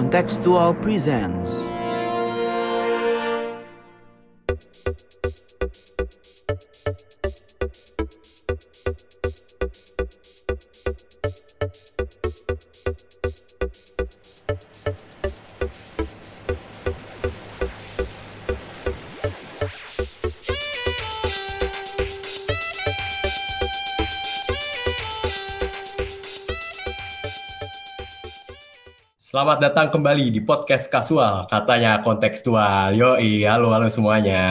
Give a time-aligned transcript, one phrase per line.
[0.00, 1.69] Contextual presents
[29.30, 32.90] Selamat datang kembali di podcast kasual, katanya kontekstual.
[32.98, 34.42] Yoi, halo halo semuanya.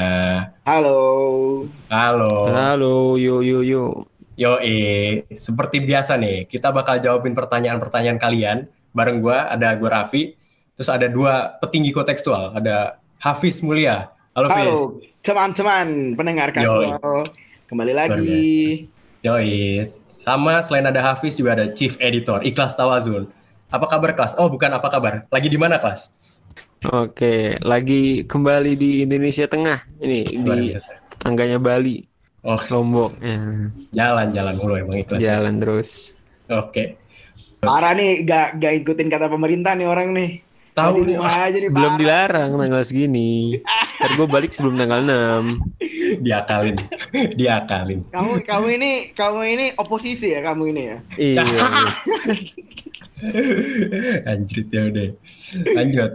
[0.64, 1.68] Halo.
[1.92, 2.48] Halo.
[2.48, 4.08] Halo, yo yo yo.
[4.40, 8.58] Yoi, seperti biasa nih, kita bakal jawabin pertanyaan-pertanyaan kalian.
[8.96, 10.40] Bareng gua ada gua Raffi,
[10.80, 14.16] terus ada dua petinggi kontekstual, ada Hafiz Mulia.
[14.32, 14.64] Halo, Hafiz.
[14.64, 14.84] Halo,
[15.20, 17.27] teman-teman pendengar kasual.
[17.68, 18.88] Kembali lagi.
[19.27, 19.91] Yoi.
[20.24, 23.27] Sama selain ada Hafiz juga ada Chief Editor Ikhlas Tawazun.
[23.70, 24.34] Apa kabar kelas?
[24.36, 25.14] Oh, bukan apa kabar.
[25.30, 26.10] Lagi di mana kelas?
[26.82, 29.84] Oke, lagi kembali di Indonesia Tengah.
[29.99, 30.90] Ini Luar di biasa.
[31.20, 32.02] tangganya Bali,
[32.40, 33.20] Oh, Lombok.
[33.20, 33.35] Ya,
[33.93, 35.20] jalan-jalan mulu emang ikhlas.
[35.20, 35.90] jalan terus.
[36.48, 36.96] Oke.
[37.60, 40.40] Parah nih, gak, gak ikutin kata pemerintah nih orang nih.
[40.71, 41.99] Tahu nih, rumah aja nih, Belum parah.
[41.99, 43.60] dilarang tanggal segini.
[43.99, 45.60] Ntar gue balik sebelum tanggal 6.
[46.26, 46.80] diakalin.
[47.36, 47.99] diakalin.
[48.08, 50.98] Kamu kamu ini kamu ini oposisi ya kamu ini ya.
[51.20, 51.43] Iya.
[54.29, 55.09] Anjrit ya udah.
[55.75, 56.12] Lanjut.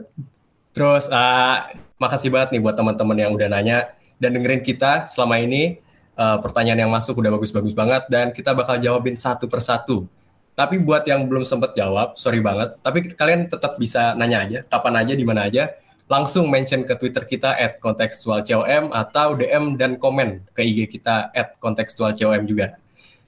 [0.75, 5.85] Terus ah, makasih banget nih buat teman-teman yang udah nanya dan dengerin kita selama ini.
[6.15, 10.07] Eh, pertanyaan yang masuk udah bagus-bagus banget dan kita bakal jawabin satu persatu.
[10.55, 12.79] Tapi buat yang belum sempat jawab, sorry banget.
[12.79, 15.75] Tapi kalian tetap bisa nanya aja, kapan aja, di mana aja.
[16.07, 22.79] Langsung mention ke Twitter kita kontekstualcom atau DM dan komen ke IG kita kontekstualcom juga.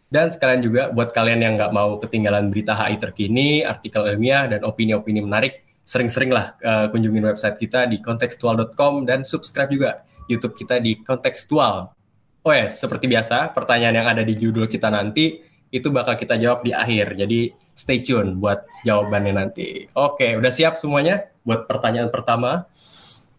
[0.06, 4.62] Dan sekalian juga buat kalian yang nggak mau ketinggalan berita HI terkini, artikel ilmiah, dan
[4.62, 9.90] opini-opini menarik, sering-sering lah eh, kunjungin website kita di kontekstual.com dan subscribe juga
[10.30, 11.90] YouTube kita di kontekstual.
[12.46, 15.42] Oh ya, seperti biasa, pertanyaan yang ada di judul kita nanti
[15.74, 17.18] itu bakal kita jawab di akhir.
[17.18, 19.90] Jadi stay tune buat jawabannya nanti.
[19.98, 22.70] Oke, udah siap semuanya buat pertanyaan pertama?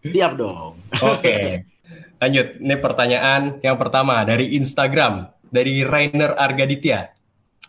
[0.04, 0.76] Siap dong.
[1.00, 1.64] Oke.
[2.22, 7.08] Lanjut, ini pertanyaan yang pertama dari Instagram, dari Rainer Argaditya.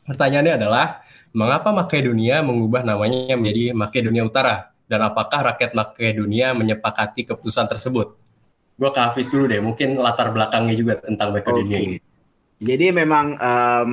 [0.07, 1.03] Pertanyaannya adalah,
[1.35, 4.73] mengapa Makedonia mengubah namanya menjadi Makedonia Utara?
[4.89, 8.17] Dan apakah rakyat Makedonia menyepakati keputusan tersebut?
[8.79, 11.97] Gue ke Hafiz dulu deh, mungkin latar belakangnya juga tentang Makedonia ini.
[11.99, 12.07] Oke.
[12.59, 13.91] Jadi memang em,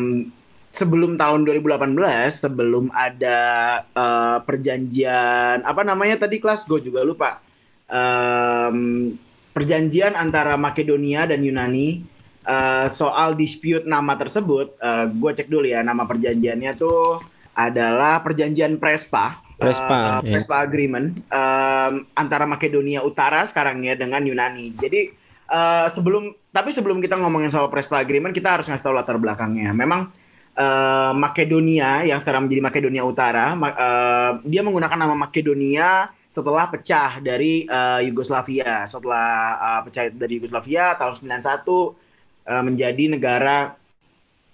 [0.75, 1.95] sebelum tahun 2018,
[2.35, 3.39] sebelum ada
[3.83, 7.39] eh, perjanjian apa namanya tadi kelas gue juga lupa.
[7.87, 9.13] Em,
[9.55, 12.16] perjanjian antara Makedonia dan Yunani
[12.47, 14.79] eh, soal dispute nama tersebut,
[15.11, 17.19] gue cek dulu ya nama perjanjiannya tuh
[17.57, 19.33] adalah perjanjian Prespa.
[19.57, 20.33] Prespa, eh, ya.
[20.37, 24.77] Prespa Agreement em, antara Makedonia Utara sekarang ya dengan Yunani.
[24.77, 25.09] Jadi
[25.49, 29.73] eh, sebelum tapi sebelum kita ngomongin soal Prespa Agreement, kita harus ngasih tahu latar belakangnya.
[29.73, 30.13] Memang
[30.53, 37.25] eh, Makedonia yang sekarang menjadi Makedonia Utara, ma- eh, dia menggunakan nama Makedonia setelah pecah
[37.25, 38.85] dari eh, Yugoslavia.
[38.85, 42.05] Setelah eh, pecah dari Yugoslavia tahun 91
[42.47, 43.75] eh, menjadi negara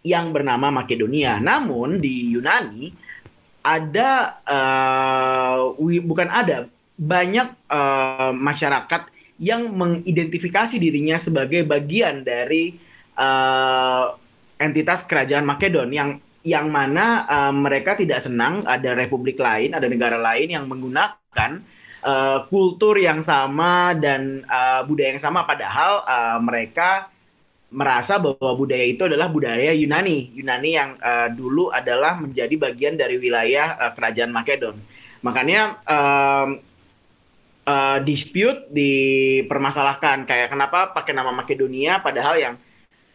[0.03, 1.39] yang bernama Makedonia.
[1.39, 2.91] Namun di Yunani
[3.63, 4.43] ada
[5.79, 6.67] wi- bukan ada
[6.99, 9.03] banyak eh, masyarakat
[9.43, 12.75] yang mengidentifikasi dirinya sebagai bagian dari
[13.15, 14.05] eh,
[14.59, 16.11] entitas kerajaan Makedon yang
[16.43, 21.63] yang mana eh, mereka tidak senang ada republik lain, ada negara lain yang menggunakan
[22.03, 27.12] eh, kultur yang sama dan eh, budaya yang sama padahal eh, mereka
[27.73, 30.31] merasa bahwa budaya itu adalah budaya Yunani.
[30.37, 34.77] Yunani yang eh, dulu adalah menjadi bagian dari wilayah eh, kerajaan Makedon.
[35.25, 36.49] Makanya em,
[37.67, 42.55] eh, dispute dipermasalahkan kayak kenapa pakai nama Makedonia padahal yang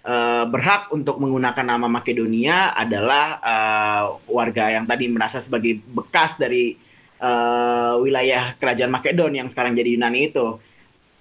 [0.01, 6.73] eh, berhak untuk menggunakan nama Makedonia adalah eh, warga yang tadi merasa sebagai bekas dari
[7.21, 10.57] eh, wilayah kerajaan Makedon yang sekarang jadi Yunani itu.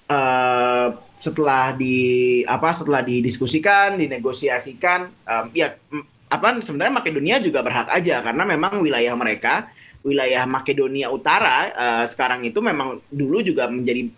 [0.08, 0.88] Eh,
[1.20, 5.74] setelah di apa setelah didiskusikan, dinegosiasikan, em, ya
[6.26, 9.70] apa sebenarnya Makedonia juga berhak aja karena memang wilayah mereka,
[10.02, 14.10] wilayah Makedonia Utara eh, sekarang itu memang dulu juga menjadi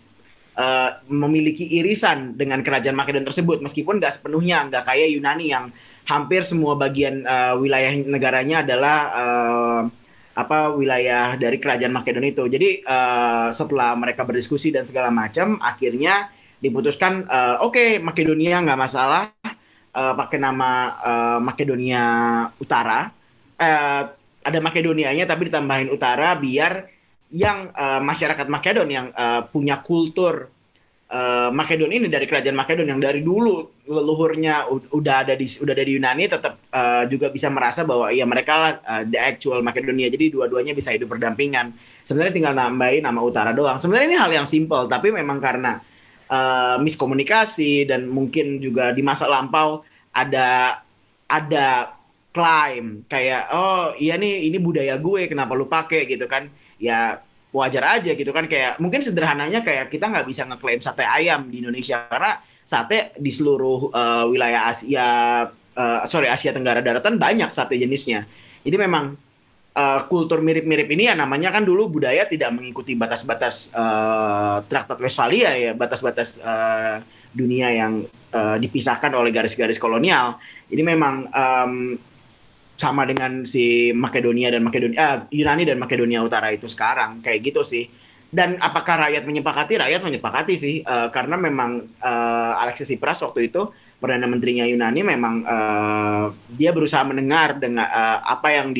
[0.57, 5.73] eh, memiliki irisan dengan kerajaan Makedon tersebut meskipun nggak sepenuhnya nggak kayak Yunani yang
[6.09, 9.81] hampir semua bagian eh, wilayah negaranya adalah eh,
[10.39, 12.43] apa wilayah dari kerajaan Makedon itu.
[12.49, 19.33] Jadi eh, setelah mereka berdiskusi dan segala macam, akhirnya diputuskan eh, oke Makedonia nggak masalah
[19.95, 20.71] eh, pakai nama
[21.01, 22.03] eh, Makedonia
[22.59, 23.11] Utara.
[23.59, 24.03] Eh,
[24.39, 26.87] ada Makedonianya tapi ditambahin Utara biar
[27.29, 30.49] yang uh, masyarakat Makedon yang uh, punya kultur
[31.13, 35.85] uh, Makedon ini dari kerajaan Makedon yang dari dulu leluhurnya udah ada di udah ada
[35.85, 40.09] di Yunani tetap uh, juga bisa merasa bahwa ya mereka uh, the actual Makedonia.
[40.09, 41.73] Jadi dua-duanya bisa hidup berdampingan.
[42.01, 43.77] Sebenarnya tinggal nambahin nama utara doang.
[43.77, 45.77] Sebenarnya ini hal yang simple tapi memang karena
[46.29, 49.83] uh, miskomunikasi dan mungkin juga di masa lampau
[50.13, 50.79] ada
[51.29, 51.97] ada
[52.29, 56.47] klaim kayak oh iya nih ini budaya gue kenapa lu pakai gitu kan.
[56.79, 58.45] Ya wajar aja gitu kan.
[58.45, 63.33] Kayak mungkin sederhananya kayak kita nggak bisa ngeklaim sate ayam di Indonesia karena sate di
[63.33, 65.07] seluruh uh, wilayah Asia
[65.73, 68.29] uh, sorry Asia Tenggara daratan banyak sate jenisnya.
[68.61, 69.28] Jadi memang
[69.79, 75.55] uh, kultur mirip-mirip ini ya namanya kan dulu budaya tidak mengikuti batas-batas uh, Traktat Westphalia
[75.55, 76.99] ya batas-batas uh,
[77.31, 78.03] dunia yang
[78.33, 80.41] uh, dipisahkan oleh garis-garis kolonial.
[80.67, 81.73] Ini memang um,
[82.79, 87.61] sama dengan si Makedonia dan Makedonia uh, Yunani dan Makedonia Utara itu sekarang kayak gitu
[87.63, 87.87] sih.
[88.29, 89.73] Dan apakah rakyat menyepakati?
[89.81, 95.43] Rakyat menyepakati sih uh, karena memang uh, Alexis Tsipras waktu itu perdana menterinya Yunani memang
[95.43, 98.71] uh, dia berusaha mendengar dengan uh, apa yang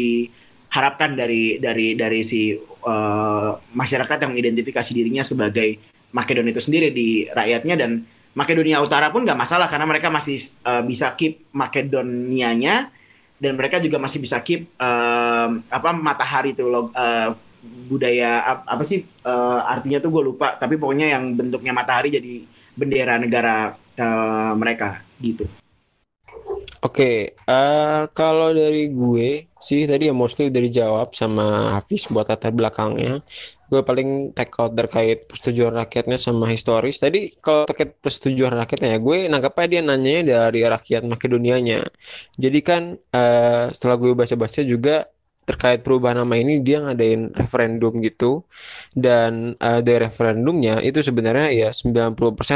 [0.69, 2.54] diharapkan dari dari dari si
[2.86, 8.01] uh, masyarakat yang mengidentifikasi dirinya sebagai Makedonia itu sendiri di rakyatnya dan
[8.33, 12.94] Makedonia Utara pun nggak masalah karena mereka masih uh, bisa keep Makedonianya
[13.42, 17.33] dan mereka juga masih bisa keep uh, apa matahari itu uh,
[17.89, 22.45] budaya apa, apa sih uh, artinya tuh gue lupa tapi pokoknya yang bentuknya matahari jadi
[22.77, 25.45] bendera negara uh, mereka gitu.
[26.80, 27.16] Oke, okay,
[27.51, 33.19] uh, kalau dari gue sih tadi ya mostly udah dijawab sama Hafiz buat latar belakangnya.
[33.68, 37.04] Gue paling out terkait persetujuan rakyatnya sama historis.
[37.04, 41.83] Tadi kalau terkait persetujuan rakyatnya ya gue nangkapnya dia nanyanya dari rakyat Makedonianya.
[42.39, 45.12] Jadi kan uh, setelah gue baca-baca juga
[45.48, 48.46] terkait perubahan nama ini dia ngadain referendum gitu.
[48.94, 52.16] Dan uh, dari referendumnya itu sebenarnya ya 90%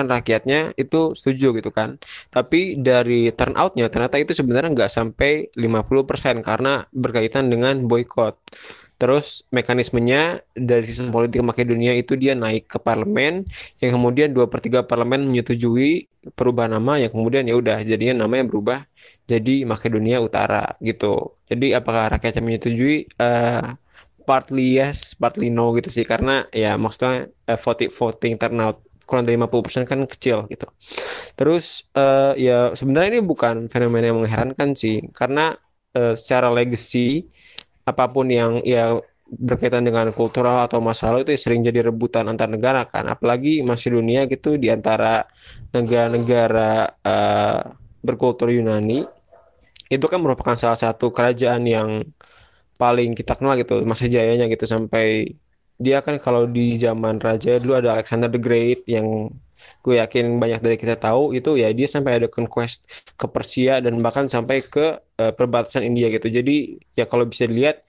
[0.10, 1.98] rakyatnya itu setuju gitu kan.
[2.30, 8.36] Tapi dari turnoutnya ternyata itu sebenarnya nggak sampai 50% karena berkaitan dengan boykot
[8.98, 13.44] Terus mekanismenya dari sistem politik Makedonia itu dia naik ke parlemen,
[13.84, 16.08] yang kemudian dua per tiga parlemen menyetujui
[16.38, 18.80] perubahan nama, yang kemudian ya udah jadinya namanya berubah
[19.28, 21.36] jadi Makedonia Utara gitu.
[21.50, 23.12] Jadi apakah rakyatnya menyetujui?
[23.20, 23.76] Uh,
[24.24, 29.36] partly yes, partly no gitu sih, karena ya maksudnya uh, voting voting turnout kurang dari
[29.36, 30.64] 50% kan kecil gitu.
[31.36, 35.52] Terus uh, ya sebenarnya ini bukan fenomena yang mengherankan sih, karena
[35.92, 37.28] uh, secara legacy
[37.84, 42.48] apa pun yang ya berkaitan dengan kultural atau masa lalu itu sering jadi rebutan antar
[42.52, 43.08] negara kan.
[43.10, 45.26] Apalagi Macedonia gitu di antara
[45.74, 46.72] negara-negara
[47.02, 47.62] uh,
[48.04, 49.08] berkultur Yunani
[49.90, 51.90] itu kan merupakan salah satu kerajaan yang
[52.78, 54.66] paling kita kenal gitu masa jayanya gitu.
[54.70, 55.38] Sampai
[55.82, 59.34] dia kan kalau di zaman raja dulu ada Alexander the Great yang
[59.84, 62.88] gue yakin banyak dari kita tahu itu ya dia sampai ada conquest
[63.20, 67.84] ke Persia dan bahkan sampai ke uh, perbatasan India gitu jadi ya kalau bisa dilihat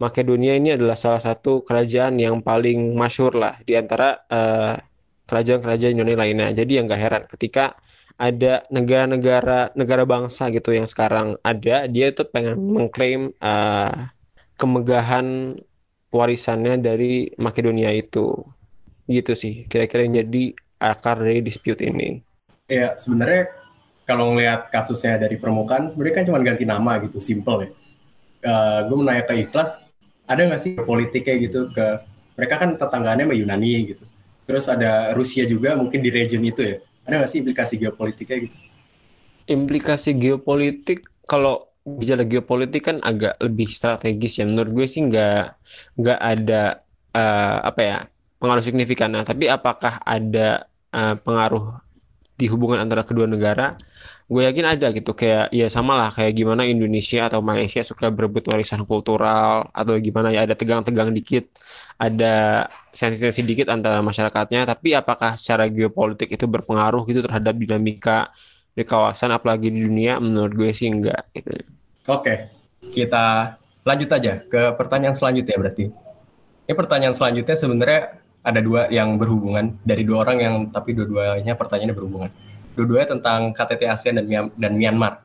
[0.00, 4.72] Makedonia ini adalah salah satu kerajaan yang paling masyur lah di antara uh,
[5.28, 6.48] kerajaan-kerajaan Yunani lainnya.
[6.56, 7.76] Jadi yang gak heran ketika
[8.16, 14.08] ada negara-negara negara bangsa gitu yang sekarang ada, dia itu pengen mengklaim uh,
[14.56, 15.60] kemegahan
[16.08, 18.40] warisannya dari Makedonia itu.
[19.04, 22.24] Gitu sih, kira-kira jadi akar dari dispute ini.
[22.66, 23.52] Ya, sebenarnya
[24.08, 27.70] kalau ngelihat kasusnya dari permukaan, sebenarnya kan cuma ganti nama gitu, simple ya.
[28.40, 29.78] Uh, gue menanya ke Ikhlas,
[30.24, 32.00] ada nggak sih politiknya gitu ke
[32.40, 34.04] mereka kan tetanggaannya sama Yunani gitu.
[34.48, 36.76] Terus ada Rusia juga mungkin di region itu ya.
[37.04, 38.56] Ada nggak sih implikasi geopolitiknya gitu?
[39.50, 44.48] Implikasi geopolitik kalau bicara geopolitik kan agak lebih strategis ya.
[44.48, 45.44] Menurut gue sih nggak
[46.00, 46.80] nggak ada
[47.12, 47.98] uh, apa ya
[48.40, 49.12] pengaruh signifikan.
[49.12, 51.78] Nah, tapi apakah ada uh, pengaruh
[52.36, 53.76] di hubungan antara kedua negara?
[54.30, 55.10] gue yakin ada gitu.
[55.18, 60.30] Kayak ya sama lah kayak gimana Indonesia atau Malaysia suka berebut warisan kultural atau gimana
[60.30, 61.50] ya ada tegang-tegang dikit
[61.98, 68.30] ada sensi-sensi dikit antara masyarakatnya tapi apakah secara geopolitik itu berpengaruh gitu terhadap dinamika
[68.70, 70.22] di kawasan apalagi di dunia?
[70.22, 71.50] Menurut gue sih enggak gitu.
[72.06, 72.54] Oke
[72.94, 75.84] kita lanjut aja ke pertanyaan selanjutnya berarti.
[76.70, 78.00] Ini pertanyaan selanjutnya sebenarnya
[78.40, 82.30] ada dua yang berhubungan dari dua orang yang tapi dua-duanya pertanyaannya berhubungan
[82.80, 85.20] dua-duanya tentang KTT ASEAN dan, dan Myanmar.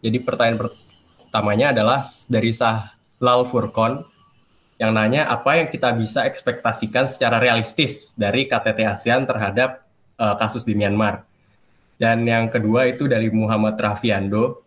[0.00, 0.58] Jadi pertanyaan
[1.28, 4.00] pertamanya adalah dari Sah Lal Furkon
[4.80, 9.84] yang nanya apa yang kita bisa ekspektasikan secara realistis dari KTT ASEAN terhadap
[10.16, 11.28] uh, kasus di Myanmar.
[12.00, 14.64] Dan yang kedua itu dari Muhammad Rafiando.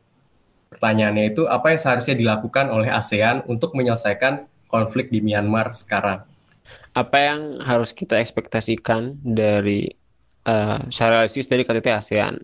[0.69, 6.29] Pertanyaannya itu apa yang seharusnya dilakukan oleh ASEAN untuk menyelesaikan konflik di Myanmar sekarang?
[6.93, 9.89] Apa yang harus kita ekspektasikan dari
[10.47, 12.35] uh, secara realistis dari KTT ASEAN?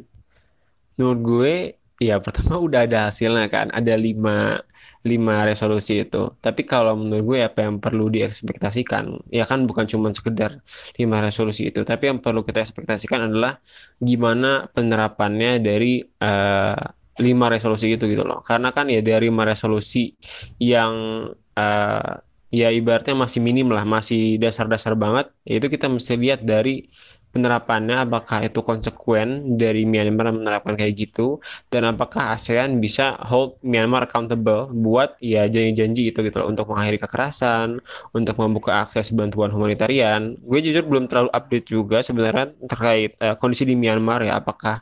[0.99, 1.55] Menurut gue,
[1.99, 4.59] ya pertama udah ada hasilnya kan, ada lima
[5.07, 6.35] lima resolusi itu.
[6.43, 10.59] Tapi kalau menurut gue apa yang perlu diekspektasikan, ya kan bukan cuma sekedar
[10.99, 13.63] lima resolusi itu, tapi yang perlu kita ekspektasikan adalah
[14.03, 16.83] gimana penerapannya dari uh,
[17.19, 18.43] lima resolusi itu gitu loh.
[18.43, 20.11] Karena kan ya dari lima resolusi
[20.59, 22.13] yang uh,
[22.49, 26.89] ya ibaratnya masih minim lah, masih dasar-dasar banget, itu kita mesti lihat dari
[27.29, 31.37] penerapannya apakah itu konsekuen dari Myanmar menerapkan kayak gitu
[31.69, 36.97] dan apakah ASEAN bisa hold Myanmar accountable buat ya janji-janji itu gitu loh untuk mengakhiri
[36.97, 37.77] kekerasan,
[38.17, 40.41] untuk membuka akses bantuan humanitarian.
[40.41, 44.81] Gue jujur belum terlalu update juga sebenarnya terkait uh, kondisi di Myanmar ya apakah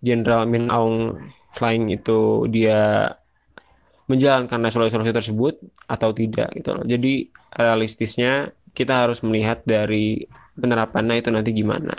[0.00, 1.16] Jenderal Min Aung
[1.56, 3.12] Hlaing itu dia
[4.06, 5.54] menjalankan resolusi-resolusi tersebut
[5.90, 6.84] atau tidak gitu loh.
[6.86, 11.94] Jadi realistisnya kita harus melihat dari penerapannya itu nanti gimana.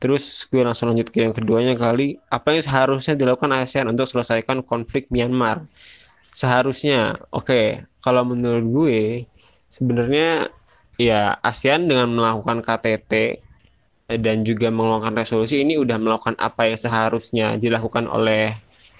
[0.00, 4.64] Terus gue langsung lanjut ke yang keduanya kali, apa yang seharusnya dilakukan ASEAN untuk selesaikan
[4.64, 5.64] konflik Myanmar?
[6.34, 7.66] Seharusnya, oke, okay,
[8.02, 9.00] kalau menurut gue
[9.70, 10.50] sebenarnya
[11.00, 13.42] ya ASEAN dengan melakukan KTT
[14.20, 18.52] dan juga mengeluarkan resolusi ini udah melakukan apa yang seharusnya dilakukan oleh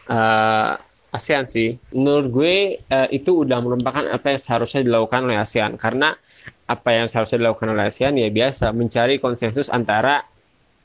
[0.08, 0.80] uh,
[1.14, 1.78] ASEAN sih.
[1.94, 2.54] Menurut gue
[2.90, 6.18] uh, itu udah merupakan apa yang seharusnya dilakukan oleh ASEAN karena
[6.66, 10.26] apa yang seharusnya dilakukan oleh ASEAN ya biasa mencari konsensus antara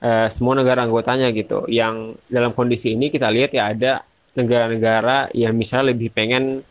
[0.05, 1.65] uh, semua negara anggotanya gitu.
[1.65, 4.05] Yang dalam kondisi ini kita lihat ya ada
[4.37, 6.61] negara-negara yang misalnya lebih pengen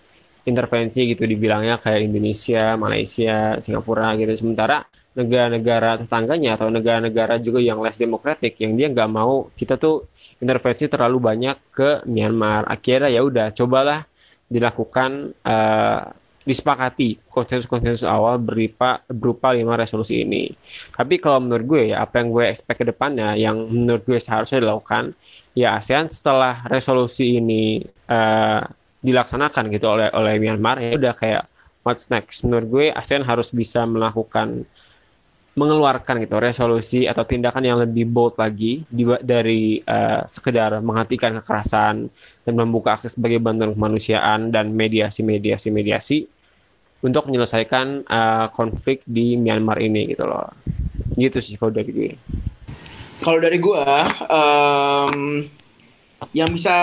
[0.46, 4.32] intervensi gitu dibilangnya kayak Indonesia, Malaysia, Singapura gitu.
[4.38, 4.86] Sementara
[5.18, 10.06] negara-negara tetangganya atau negara-negara juga yang less demokratik yang dia nggak mau kita tuh
[10.38, 12.70] intervensi terlalu banyak ke Myanmar.
[12.70, 14.06] Akhirnya ya udah cobalah
[14.46, 16.00] dilakukan uh,
[16.48, 20.48] disepakati konsensus-konsensus awal berupa berupa lima resolusi ini.
[20.94, 24.64] Tapi kalau menurut gue ya apa yang gue expect ke depannya yang menurut gue seharusnya
[24.64, 25.12] dilakukan
[25.52, 28.64] ya ASEAN setelah resolusi ini uh,
[29.02, 31.44] dilaksanakan gitu oleh oleh Myanmar ya udah kayak
[31.84, 32.48] what's next.
[32.48, 34.64] Menurut gue ASEAN harus bisa melakukan
[35.58, 38.86] mengeluarkan gitu resolusi atau tindakan yang lebih bold lagi
[39.20, 42.06] dari uh, sekedar menghentikan kekerasan
[42.46, 46.18] dan membuka akses sebagai bantuan kemanusiaan dan mediasi-mediasi mediasi
[47.02, 50.54] untuk menyelesaikan uh, konflik di Myanmar ini gitu loh.
[51.18, 52.10] Gitu sih kalau dari gue.
[53.18, 53.86] Kalau dari gue,
[54.30, 55.42] um,
[56.30, 56.74] yang bisa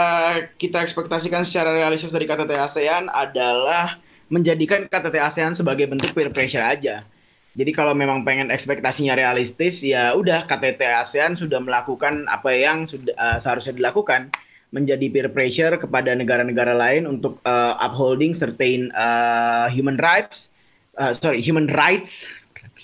[0.60, 6.63] kita ekspektasikan secara realistis dari KTT ASEAN adalah menjadikan KTT ASEAN sebagai bentuk peer pressure
[6.63, 7.08] aja
[7.55, 13.15] jadi kalau memang pengen ekspektasinya realistis ya udah KTT ASEAN sudah melakukan apa yang sudah
[13.15, 14.29] uh, seharusnya dilakukan
[14.75, 20.51] menjadi peer pressure kepada negara-negara lain untuk uh, upholding certain uh, human rights
[20.97, 22.27] uh, sorry human rights.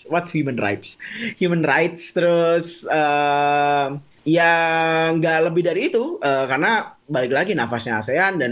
[0.08, 0.96] What's human rights?
[1.40, 4.54] Human rights terus uh, ya
[5.14, 8.52] nggak lebih dari itu uh, karena balik lagi nafasnya ASEAN dan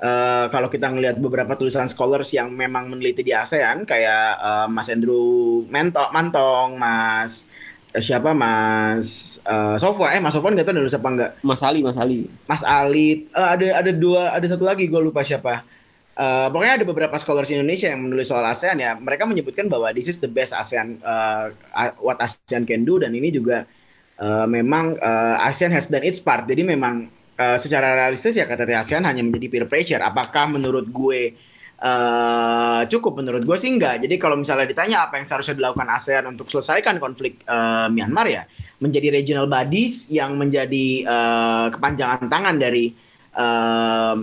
[0.00, 4.88] Uh, kalau kita ngelihat beberapa tulisan scholars yang memang meneliti di ASEAN kayak uh, Mas
[4.88, 7.44] Andrew Mento Mantong, Mas
[7.92, 8.32] uh, siapa?
[8.32, 12.32] Mas uh, Sofwa eh Mas Sofwan nggak tahu nulis apa enggak Mas Ali Mas Ali.
[12.48, 13.28] Mas Ali.
[13.36, 15.68] Uh, ada ada dua ada satu lagi gue lupa siapa.
[16.16, 18.96] Uh, pokoknya ada beberapa scholars Indonesia yang menulis soal ASEAN ya.
[18.96, 21.52] Mereka menyebutkan bahwa this is the best ASEAN uh,
[22.00, 23.68] what ASEAN can do dan ini juga
[24.16, 26.48] uh, memang uh, ASEAN has done its part.
[26.48, 30.02] Jadi memang uh, secara realistis ya KTT ASEAN hanya menjadi peer pressure.
[30.04, 31.32] Apakah menurut gue
[31.80, 33.24] uh, cukup?
[33.24, 34.04] Menurut gue sih enggak.
[34.04, 38.44] Jadi kalau misalnya ditanya apa yang seharusnya dilakukan ASEAN untuk selesaikan konflik uh, Myanmar ya,
[38.84, 42.92] menjadi regional bodies yang menjadi uh, kepanjangan tangan dari
[43.40, 44.16] uh,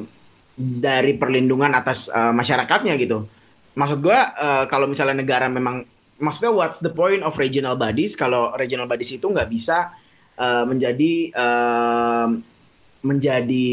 [0.58, 3.26] dari perlindungan atas uh, masyarakatnya gitu.
[3.78, 5.86] Maksud gue uh, kalau misalnya negara memang
[6.18, 9.94] maksudnya what's the point of regional bodies kalau regional bodies itu nggak bisa
[10.42, 12.57] uh, menjadi uh,
[13.08, 13.72] menjadi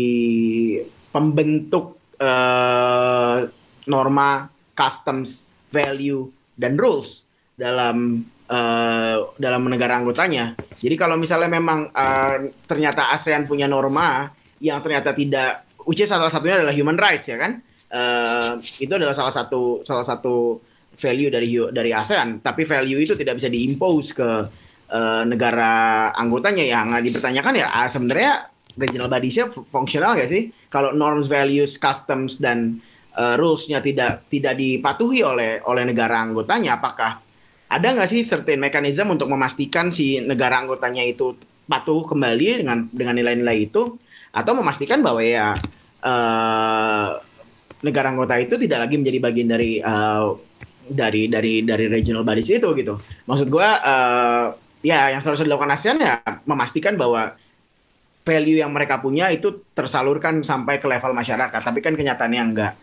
[1.11, 3.43] pembentuk uh,
[3.91, 4.47] norma,
[4.79, 7.26] customs, value dan rules
[7.59, 10.55] dalam uh, dalam negara anggotanya.
[10.79, 12.37] Jadi kalau misalnya memang uh,
[12.67, 14.31] ternyata ASEAN punya norma
[14.62, 17.59] yang ternyata tidak, which is salah satunya adalah human rights ya kan,
[17.91, 20.62] uh, itu adalah salah satu salah satu
[20.95, 22.38] value dari dari ASEAN.
[22.43, 24.31] Tapi value itu tidak bisa diimpose ke
[24.95, 30.50] uh, negara anggotanya yang dipertanyakan ya sebenarnya regional bodiesnya fungsional gak sih?
[30.71, 32.83] Kalau norms, values, customs dan
[33.14, 37.23] uh, rules-nya tidak tidak dipatuhi oleh oleh negara anggotanya, apakah
[37.71, 43.14] ada nggak sih certain mekanisme untuk memastikan si negara anggotanya itu patuh kembali dengan dengan
[43.16, 43.97] nilai-nilai itu
[44.31, 45.57] atau memastikan bahwa ya
[46.04, 47.09] uh,
[47.83, 50.37] negara anggota itu tidak lagi menjadi bagian dari uh,
[50.85, 53.00] dari dari dari regional bodies itu gitu.
[53.25, 54.47] Maksud gue uh,
[54.85, 57.33] ya yang seharusnya dilakukan ASEAN ya memastikan bahwa
[58.25, 61.61] value yang mereka punya itu tersalurkan sampai ke level masyarakat.
[61.61, 62.75] Tapi kan kenyataannya enggak.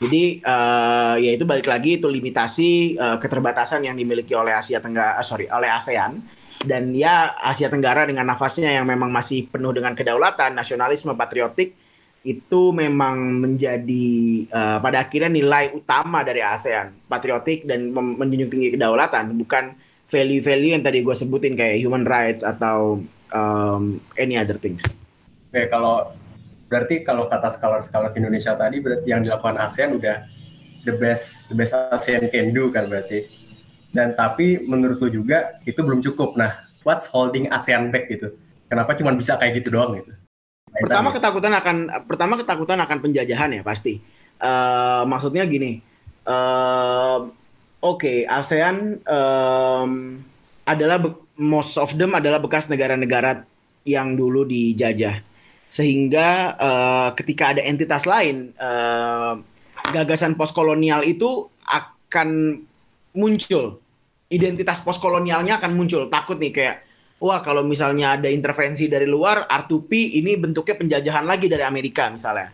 [0.00, 5.20] Jadi uh, ya itu balik lagi itu limitasi uh, keterbatasan yang dimiliki oleh Asia Tenggara,
[5.20, 6.24] uh, sorry oleh ASEAN
[6.64, 11.76] dan ya Asia Tenggara dengan nafasnya yang memang masih penuh dengan kedaulatan, nasionalisme, patriotik
[12.20, 14.08] itu memang menjadi
[14.52, 19.76] uh, pada akhirnya nilai utama dari ASEAN, patriotik dan menjunjung tinggi kedaulatan, bukan
[20.08, 24.84] value-value yang tadi gue sebutin kayak human rights atau um, any other things.
[25.50, 26.14] Oke, kalau
[26.70, 30.22] berarti kalau kata scholar-scholar Indonesia tadi berarti yang dilakukan ASEAN udah
[30.86, 33.26] the best the best ASEAN can do kan berarti.
[33.90, 36.38] Dan tapi menurut lo juga itu belum cukup.
[36.38, 38.30] Nah, what's holding ASEAN back gitu?
[38.70, 40.14] Kenapa cuma bisa kayak gitu doang gitu?
[40.70, 43.98] Pertama ketakutan akan pertama ketakutan akan penjajahan ya pasti.
[44.40, 45.82] Uh, maksudnya gini,
[46.24, 47.26] uh,
[47.82, 50.22] oke okay, ASEAN um,
[50.64, 51.00] adalah
[51.40, 53.44] most of them adalah bekas negara-negara
[53.88, 55.24] yang dulu dijajah,
[55.72, 56.28] sehingga
[56.60, 59.40] uh, ketika ada entitas lain, uh,
[59.88, 62.60] gagasan postkolonial itu akan
[63.16, 63.80] muncul,
[64.28, 66.06] identitas postkolonialnya akan muncul.
[66.12, 66.76] Takut nih kayak
[67.20, 72.52] wah kalau misalnya ada intervensi dari luar, R2P ini bentuknya penjajahan lagi dari Amerika misalnya.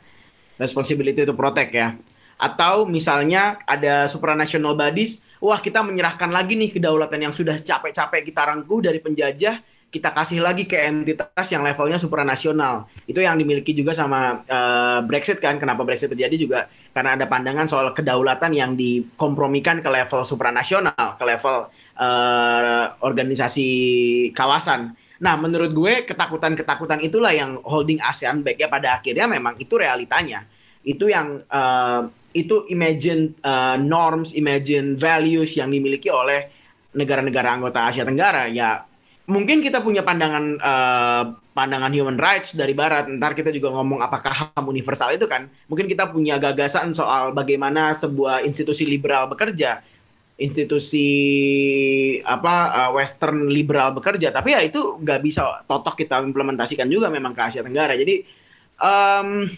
[0.57, 1.99] Responsibility to protect ya.
[2.39, 8.43] Atau misalnya ada supranational bodies, wah kita menyerahkan lagi nih kedaulatan yang sudah capek-capek kita
[8.49, 12.91] rangkuh dari penjajah, kita kasih lagi ke entitas yang levelnya supranasional.
[13.07, 15.57] Itu yang dimiliki juga sama uh, Brexit kan.
[15.57, 21.25] Kenapa Brexit terjadi juga karena ada pandangan soal kedaulatan yang dikompromikan ke level supranasional, ke
[21.25, 23.69] level uh, organisasi
[24.37, 24.93] kawasan.
[25.17, 30.45] Nah, menurut gue ketakutan-ketakutan itulah yang holding ASEAN back ya pada akhirnya memang itu realitanya.
[30.85, 32.05] Itu yang uh,
[32.37, 36.53] itu imagine uh, norms, imagine values yang dimiliki oleh
[36.93, 38.45] negara-negara anggota Asia Tenggara.
[38.53, 38.85] Ya,
[39.25, 41.23] mungkin kita punya pandangan uh,
[41.57, 43.09] pandangan human rights dari barat.
[43.09, 45.49] Ntar kita juga ngomong apakah HAM universal itu kan.
[45.73, 49.81] Mungkin kita punya gagasan soal bagaimana sebuah institusi liberal bekerja
[50.37, 51.09] institusi
[52.21, 57.33] apa uh, Western liberal bekerja, tapi ya itu nggak bisa totok kita implementasikan juga memang
[57.33, 57.97] ke Asia Tenggara.
[57.97, 58.21] Jadi
[58.77, 59.49] um,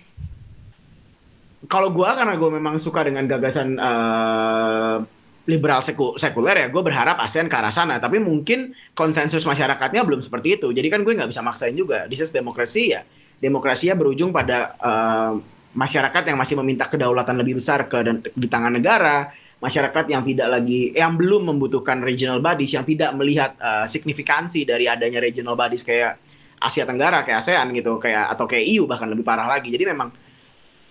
[1.69, 5.05] kalau gue karena gue memang suka dengan gagasan uh,
[5.49, 8.01] liberal seku sekuler ya, gue berharap ASEAN ke arah sana.
[8.01, 10.73] Tapi mungkin konsensus masyarakatnya belum seperti itu.
[10.73, 12.09] Jadi kan gue nggak bisa maksain juga.
[12.09, 13.05] This is demokrasi ya.
[13.39, 15.37] Demokrasi ya berujung pada uh,
[15.77, 18.01] masyarakat yang masih meminta kedaulatan lebih besar ke
[18.33, 23.59] di tangan negara masyarakat yang tidak lagi yang belum membutuhkan regional bodies yang tidak melihat
[23.59, 26.19] uh, signifikansi dari adanya regional bodies kayak
[26.59, 30.15] Asia Tenggara kayak ASEAN gitu kayak atau kayak EU bahkan lebih parah lagi jadi memang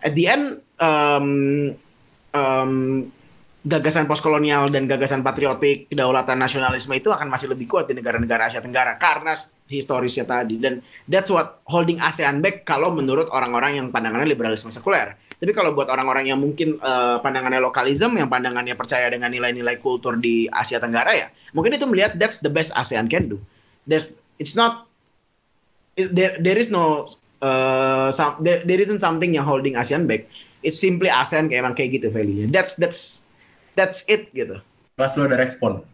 [0.03, 1.27] at the end um,
[2.33, 2.73] um,
[3.67, 8.63] gagasan postkolonial dan gagasan patriotik kedaulatan nasionalisme itu akan masih lebih kuat di negara-negara Asia
[8.63, 9.35] Tenggara karena
[9.67, 15.19] historisnya tadi dan that's what holding ASEAN back kalau menurut orang-orang yang pandangannya liberalisme sekuler
[15.37, 20.17] tapi kalau buat orang-orang yang mungkin uh, pandangannya lokalisme, yang pandangannya percaya dengan nilai-nilai kultur
[20.17, 23.37] di Asia Tenggara ya, mungkin itu melihat that's the best ASEAN can do.
[23.85, 24.89] There's, it's not,
[25.93, 30.29] there, there is no, uh, some, there, there isn't something yang holding ASEAN back.
[30.61, 32.49] It's simply ASEAN kayak emang kayak gitu value-nya.
[32.49, 33.21] That's that's
[33.77, 34.61] that's it gitu.
[34.97, 35.85] Pas lo ada respon.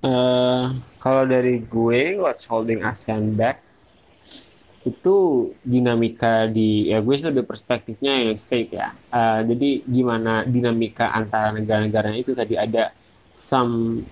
[0.00, 3.66] Uh, kalau dari gue, what's holding ASEAN back?
[4.86, 5.16] itu
[5.66, 11.50] dinamika di ya gue sih lebih perspektifnya yang state ya uh, jadi gimana dinamika antara
[11.50, 12.94] negara-negara itu tadi ada
[13.34, 14.06] some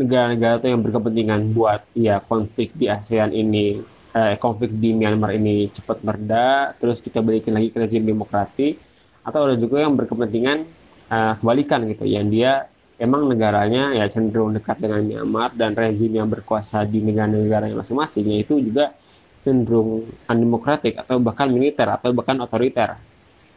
[0.00, 5.70] negara-negara tuh yang berkepentingan buat ya konflik di ASEAN ini uh, konflik di Myanmar ini
[5.70, 8.78] cepat mereda terus kita balikin lagi ke rezim demokratik
[9.22, 10.64] atau ada juga yang berkepentingan
[11.10, 12.66] uh, kebalikan gitu yang dia
[13.00, 18.28] emang negaranya ya cenderung dekat dengan Myanmar dan rezim yang berkuasa di negara-negara yang masing-masing
[18.36, 18.92] itu juga
[19.40, 23.00] cenderung undemokratik atau bahkan militer atau bahkan otoriter.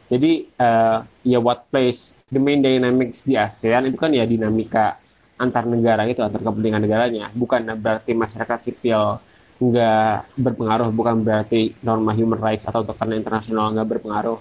[0.07, 4.99] Jadi uh, ya what place the main dynamics di ASEAN itu kan ya dinamika
[5.35, 7.27] antar negara itu antar kepentingan negaranya.
[7.35, 9.19] Bukan berarti masyarakat sipil
[9.61, 14.39] nggak berpengaruh, bukan berarti norma human rights atau tekanan internasional nggak berpengaruh.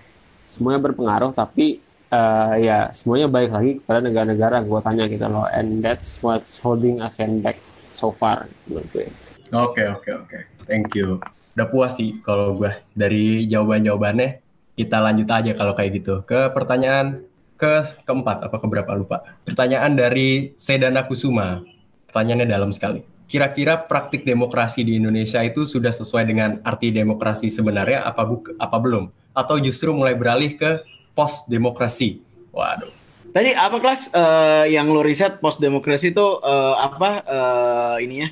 [0.48, 1.81] Semuanya berpengaruh, tapi
[2.12, 4.57] uh, ya semuanya baik lagi kepada negara-negara.
[4.64, 7.57] Gue tanya gitu loh, and that's what's holding ASEAN back
[7.92, 9.09] so far gue.
[9.53, 11.20] Oke oke oke, thank you.
[11.53, 14.40] Udah puas sih kalau gue dari jawaban-jawabannya.
[14.72, 17.29] Kita lanjut aja kalau kayak gitu ke pertanyaan
[17.61, 19.20] ke keempat apa keberapa lupa.
[19.44, 21.61] Pertanyaan dari Sedana Kusuma.
[22.09, 23.12] Pertanyaannya dalam sekali.
[23.33, 28.77] Kira-kira praktik demokrasi di Indonesia itu sudah sesuai dengan arti demokrasi sebenarnya apa buk apa
[28.77, 29.09] belum?
[29.33, 30.85] Atau justru mulai beralih ke
[31.16, 32.21] post demokrasi?
[32.53, 32.92] Waduh.
[33.33, 38.29] Tadi apa kelas eh, yang lo riset post demokrasi itu eh, apa eh, ininya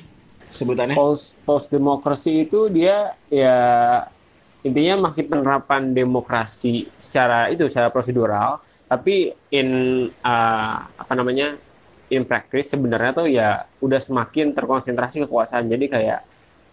[0.53, 0.93] sebutannya?
[0.93, 3.57] Post post demokrasi itu dia ya
[4.61, 9.69] intinya masih penerapan demokrasi secara itu secara prosedural, tapi in
[10.21, 11.57] uh, apa namanya
[12.11, 15.71] in practice sebenarnya tuh ya udah semakin terkonsentrasi kekuasaan.
[15.71, 16.19] Jadi kayak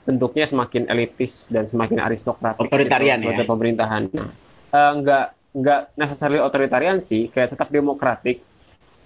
[0.02, 3.46] bentuknya semakin elitis dan semakin aristokratik Otoritarian gitu, ya?
[3.46, 4.02] pemerintahan.
[4.10, 4.32] Nah,
[4.74, 5.26] eh, nggak
[5.58, 8.42] nggak necessarily otoritarian sih, kayak tetap demokratik.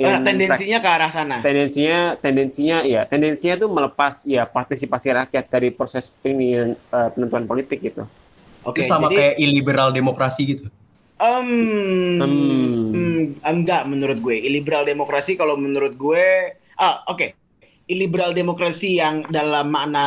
[0.00, 1.44] In tendensinya ke arah sana.
[1.44, 7.78] tendensinya tendensinya ya tendensinya tuh melepas ya partisipasi rakyat dari proses pemilihan eh, penentuan politik
[7.84, 8.08] gitu.
[8.64, 10.64] Oke, itu sama jadi kayak illiberal demokrasi gitu.
[11.22, 11.48] Em,
[12.18, 12.90] Hmm.
[12.90, 14.36] hmm, enggak menurut gue.
[14.42, 16.26] Illiberal demokrasi kalau menurut gue
[16.76, 17.38] ah oke.
[17.86, 20.06] Illiberal demokrasi yang dalam makna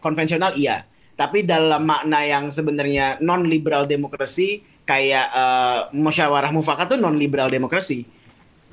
[0.00, 0.84] konvensional iya.
[1.16, 7.52] Tapi dalam makna yang sebenarnya non liberal demokrasi kayak eh, musyawarah mufakat tuh non liberal
[7.52, 8.04] demokrasi.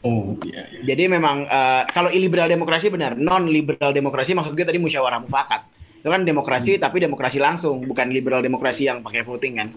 [0.01, 0.65] Oh iya.
[0.71, 0.95] iya.
[0.95, 5.67] Jadi memang eh, kalau illiberal demokrasi benar, non liberal demokrasi maksud gue tadi musyawarah mufakat.
[5.99, 9.67] Itu kan demokrasi tapi demokrasi langsung, bukan liberal demokrasi yang pakai voting kan.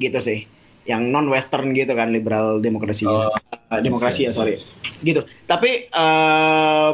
[0.00, 0.48] Gitu sih.
[0.86, 3.04] Yang non western gitu kan liberal demokrasi.
[3.04, 3.30] Oh,
[3.66, 4.54] Eh, demokrasi ya, sorry.
[5.02, 5.26] Gitu.
[5.42, 6.90] Tapi eh,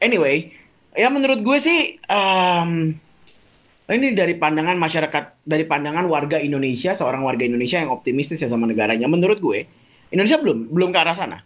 [0.00, 0.56] anyway,
[0.96, 2.96] ya menurut gue sih em,
[3.84, 8.64] ini dari pandangan masyarakat, dari pandangan warga Indonesia, seorang warga Indonesia yang optimistis ya sama
[8.64, 9.04] negaranya.
[9.04, 9.68] Menurut gue,
[10.08, 11.38] Indonesia belum belum ke arah sana.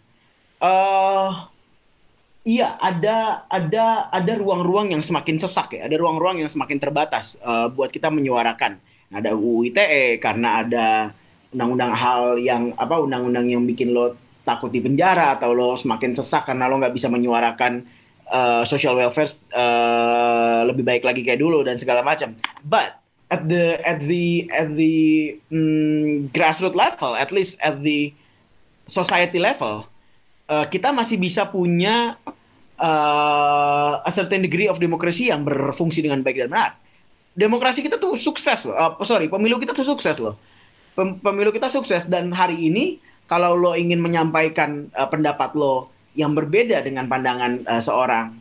[0.59, 1.31] eh
[2.47, 7.67] iya, ada ada ada ruang-ruang yang semakin sesak ya, ada ruang-ruang yang semakin terbatas eh,
[7.67, 8.79] buat kita menyuarakan.
[9.11, 10.87] Ada UU ITE karena ada
[11.49, 14.13] undang-undang hal yang apa undang-undang yang bikin lo
[14.45, 17.85] takut di penjara atau lo semakin sesak karena lo nggak bisa menyuarakan
[18.29, 22.37] eh, social welfare eh, lebih baik lagi kayak dulu dan segala macam.
[22.61, 24.95] But at the at the at the
[25.53, 28.13] mm, grassroots level, at least at the
[28.89, 29.85] society level,
[30.49, 32.17] eh, kita masih bisa punya
[32.77, 36.71] eh, a certain degree of democracy yang berfungsi dengan baik dan benar.
[37.37, 38.75] Demokrasi kita tuh sukses loh.
[38.75, 40.35] Eh, sorry, pemilu kita tuh sukses loh.
[40.99, 46.35] Pem- Pemilu kita sukses dan hari ini kalau lo ingin menyampaikan eh, pendapat lo yang
[46.35, 48.35] berbeda dengan pandangan eh, seorang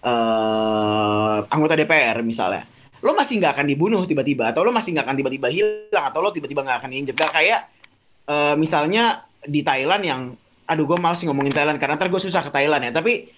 [0.00, 2.64] eh, anggota DPR misalnya,
[3.04, 6.32] lo masih nggak akan dibunuh tiba-tiba atau lo masih nggak akan tiba-tiba hilang atau lo
[6.32, 7.12] tiba-tiba nggak akan diinjek.
[7.12, 7.60] Gak kayak
[8.24, 10.20] eh, misalnya di Thailand yang,
[10.64, 12.92] aduh gue malas ngomongin Thailand karena ntar gue susah ke Thailand ya.
[12.96, 13.28] Tapi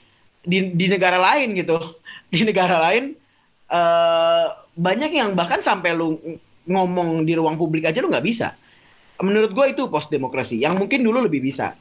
[0.46, 1.74] di di negara lain gitu,
[2.32, 3.18] di negara lain
[3.70, 6.18] eh banyak yang bahkan sampai lu
[6.70, 8.54] ngomong di ruang publik aja lu nggak bisa.
[9.20, 11.74] Menurut gue itu post demokrasi yang mungkin dulu lebih bisa.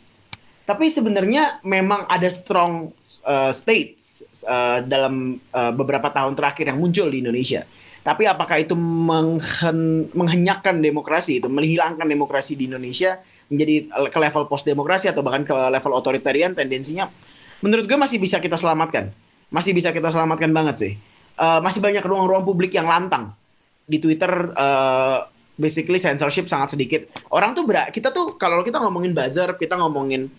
[0.65, 2.93] Tapi sebenarnya memang ada strong
[3.25, 7.65] uh, states uh, dalam uh, beberapa tahun terakhir yang muncul di Indonesia.
[8.05, 13.17] Tapi apakah itu menghen- menghenyakkan demokrasi itu, menghilangkan demokrasi di Indonesia
[13.49, 17.09] menjadi ke level post demokrasi atau bahkan ke level otoritarian tendensinya
[17.65, 19.09] menurut gue masih bisa kita selamatkan.
[19.49, 20.93] Masih bisa kita selamatkan banget sih.
[21.39, 23.31] Eh, masih banyak ruang-ruang publik yang lantang.
[23.89, 25.19] Di Twitter eh,
[25.59, 27.09] basically censorship sangat sedikit.
[27.33, 30.29] Orang tuh berak kita tuh kalau kita ngomongin buzzer, kita ngomongin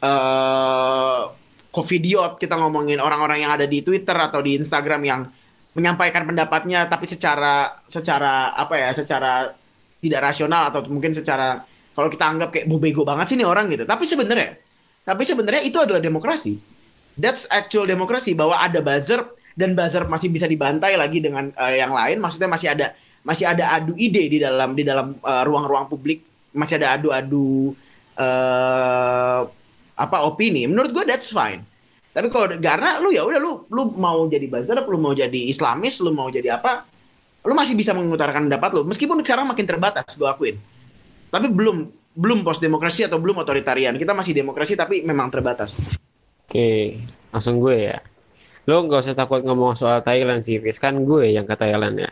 [0.00, 1.22] eh
[1.70, 5.22] Covidiot, kita ngomongin orang-orang yang ada di Twitter atau di Instagram yang
[5.70, 9.54] menyampaikan pendapatnya tapi secara secara apa ya, secara
[10.02, 11.62] tidak rasional atau mungkin secara
[11.94, 13.86] kalau kita anggap kayak "Bu, bego banget sih nih orang gitu.
[13.86, 14.58] Tapi sebenarnya
[15.06, 16.58] tapi sebenarnya itu adalah demokrasi.
[17.14, 19.22] That's actual demokrasi bahwa ada buzzer
[19.54, 22.18] dan buzzer masih bisa dibantai lagi dengan eh, yang lain.
[22.22, 26.22] Maksudnya masih ada masih ada adu ide di dalam di dalam eh, ruang-ruang publik.
[26.50, 27.74] Masih ada adu-adu
[28.18, 29.40] eh
[30.00, 30.64] apa opini.
[30.64, 31.60] Menurut gue that's fine.
[32.10, 36.02] Tapi kalau karena lu ya udah lu lu mau jadi buzzer, lu mau jadi Islamis,
[36.02, 36.82] lu mau jadi apa,
[37.46, 38.82] lu masih bisa mengutarakan pendapat lu.
[38.88, 40.56] Meskipun sekarang makin terbatas, gue akuin.
[41.30, 43.94] Tapi belum belum post demokrasi atau belum otoritarian.
[43.94, 45.78] Kita masih demokrasi tapi memang terbatas.
[46.50, 46.98] Oke,
[47.30, 48.02] langsung gue ya.
[48.68, 50.76] Lo nggak usah takut ngomong soal Thailand sih, Fis.
[50.76, 52.10] Kan gue yang ke Thailand ya.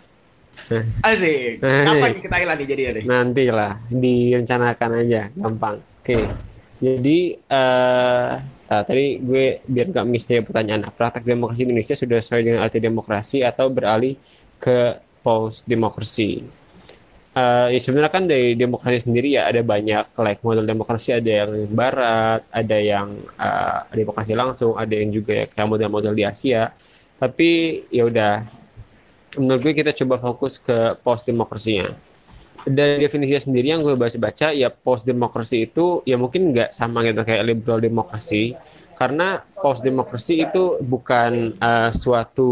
[1.05, 1.63] Asik.
[1.87, 3.05] Kapan ke Thailand nih jadi deh?
[3.07, 5.77] Nanti lah, direncanakan aja, gampang.
[6.03, 6.25] Oke,
[6.79, 12.43] jadi eh nah, tadi gue biar nggak miss ya pertanyaan, praktek demokrasi Indonesia sudah sesuai
[12.45, 14.17] dengan arti demokrasi atau beralih
[14.61, 16.58] ke post demokrasi?
[17.39, 21.71] Eh, ya sebenarnya kan dari demokrasi sendiri ya ada banyak like model demokrasi ada yang
[21.71, 26.75] barat, ada yang eh, demokrasi langsung, ada yang juga ya kayak model-model di Asia.
[27.19, 27.51] Tapi
[27.95, 28.43] ya udah
[29.39, 31.95] menurut gue kita coba fokus ke post demokrasinya.
[32.67, 37.23] Dari definisinya sendiri yang gue baca-baca ya post demokrasi itu ya mungkin nggak sama gitu
[37.23, 38.59] kayak liberal demokrasi
[38.99, 42.51] karena post demokrasi itu bukan eh, suatu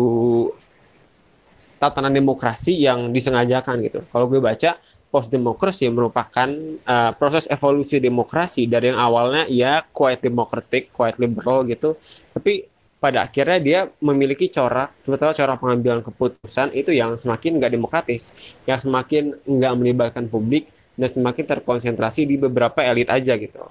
[1.76, 4.00] tatanan demokrasi yang disengajakan gitu.
[4.08, 6.48] Kalau gue baca post demokrasi merupakan
[6.84, 11.96] uh, proses evolusi demokrasi dari yang awalnya ya quite democratic, quite liberal gitu,
[12.34, 18.52] tapi pada akhirnya dia memiliki corak, terutama corak pengambilan keputusan itu yang semakin nggak demokratis,
[18.66, 23.62] yang semakin nggak melibatkan publik dan semakin terkonsentrasi di beberapa elit aja gitu.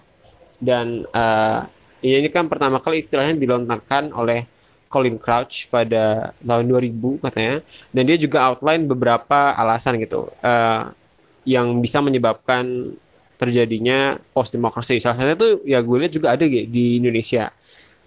[0.62, 1.68] Dan uh,
[2.00, 4.55] ini kan pertama kali istilahnya dilontarkan oleh
[4.95, 7.55] Colin Crouch pada tahun 2000 katanya.
[7.91, 10.95] Dan dia juga outline beberapa alasan gitu uh,
[11.43, 12.95] yang bisa menyebabkan
[13.36, 17.51] terjadinya post demokrasi salah satunya itu ya gue lihat juga ada di Indonesia.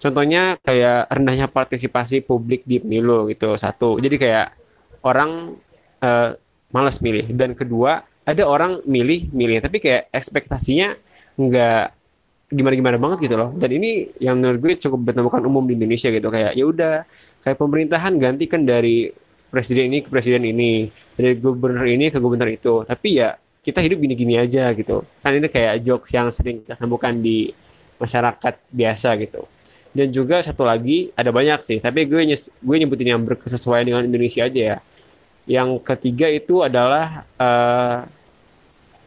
[0.01, 4.01] Contohnya kayak rendahnya partisipasi publik di pemilu gitu satu.
[4.01, 4.47] Jadi kayak
[5.05, 5.53] orang
[6.01, 6.33] uh,
[6.73, 7.29] malas milih.
[7.29, 10.97] Dan kedua ada orang milih milih tapi kayak ekspektasinya
[11.37, 11.98] nggak
[12.49, 13.49] gimana gimana banget gitu loh.
[13.53, 16.27] Dan ini yang menurut gue cukup ditemukan umum di Indonesia gitu.
[16.33, 16.93] Kayak ya udah
[17.45, 19.13] kayak pemerintahan gantikan dari
[19.49, 22.81] presiden ini ke presiden ini dari gubernur ini ke gubernur itu.
[22.83, 25.05] Tapi ya kita hidup gini-gini aja gitu.
[25.21, 27.53] Kan ini kayak jokes yang sering kita temukan di
[28.01, 29.45] masyarakat biasa gitu.
[29.89, 31.77] Dan juga satu lagi ada banyak sih.
[31.77, 34.77] Tapi gue nyes, gue nyebutin yang berkesesuaian dengan Indonesia aja ya.
[35.49, 38.05] Yang ketiga itu adalah uh,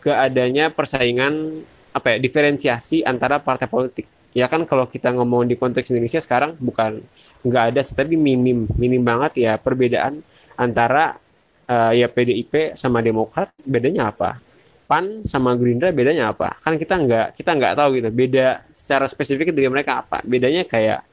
[0.02, 4.08] keadanya persaingan apa ya diferensiasi antara partai politik.
[4.32, 7.04] Ya kan kalau kita ngomong di konteks Indonesia sekarang bukan
[7.44, 10.24] nggak ada tapi minim minim banget ya perbedaan
[10.56, 11.20] antara
[11.68, 14.40] uh, ya PDIP sama Demokrat bedanya apa?
[14.88, 16.56] PAN sama Gerindra bedanya apa?
[16.60, 20.24] Kan kita nggak kita nggak tahu gitu beda secara spesifik dari mereka apa.
[20.24, 21.04] Bedanya kayak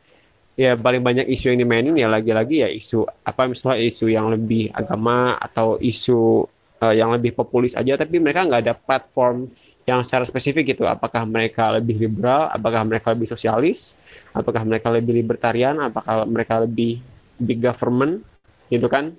[0.60, 4.68] ya paling banyak isu yang dimainin ya lagi-lagi ya isu apa misalnya isu yang lebih
[4.76, 6.44] agama atau isu
[6.84, 9.48] uh, yang lebih populis aja tapi mereka nggak ada platform
[9.90, 13.98] yang secara spesifik gitu apakah mereka lebih liberal apakah mereka lebih sosialis
[14.38, 17.02] apakah mereka lebih libertarian apakah mereka lebih
[17.40, 18.22] big government
[18.68, 19.16] gitu kan?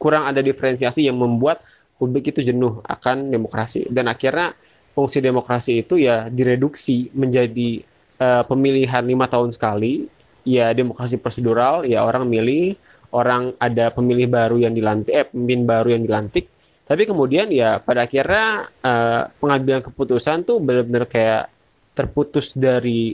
[0.00, 1.62] Kurang ada diferensiasi yang membuat
[2.00, 3.86] publik itu jenuh akan demokrasi.
[3.90, 4.56] Dan akhirnya
[4.96, 7.84] fungsi demokrasi itu ya direduksi menjadi
[8.18, 10.08] uh, pemilihan lima tahun sekali
[10.42, 12.74] ya demokrasi prosedural ya orang milih
[13.14, 16.50] orang ada pemilih baru yang dilantik eh pemimpin baru yang dilantik
[16.88, 21.52] tapi kemudian ya pada akhirnya uh, pengambilan keputusan tuh benar-benar kayak
[21.92, 23.12] terputus dari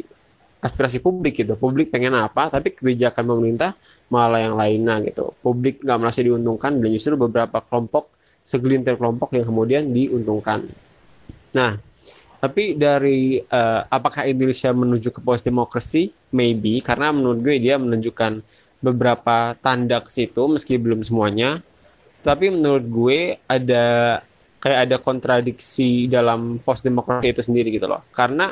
[0.62, 1.58] aspirasi publik gitu.
[1.58, 3.74] Publik pengen apa, tapi kebijakan pemerintah
[4.08, 5.34] malah yang lainnya gitu.
[5.42, 8.14] Publik nggak merasa diuntungkan dan justru beberapa kelompok,
[8.46, 10.64] segelintir kelompok yang kemudian diuntungkan.
[11.52, 11.76] Nah,
[12.38, 16.14] tapi dari uh, apakah Indonesia menuju ke post demokrasi?
[16.30, 18.38] Maybe, karena menurut gue dia menunjukkan
[18.84, 21.58] beberapa tanda ke situ, meski belum semuanya
[22.24, 24.18] tapi menurut gue ada
[24.64, 28.00] kayak ada kontradiksi dalam post demokrasi itu sendiri gitu loh.
[28.08, 28.48] Karena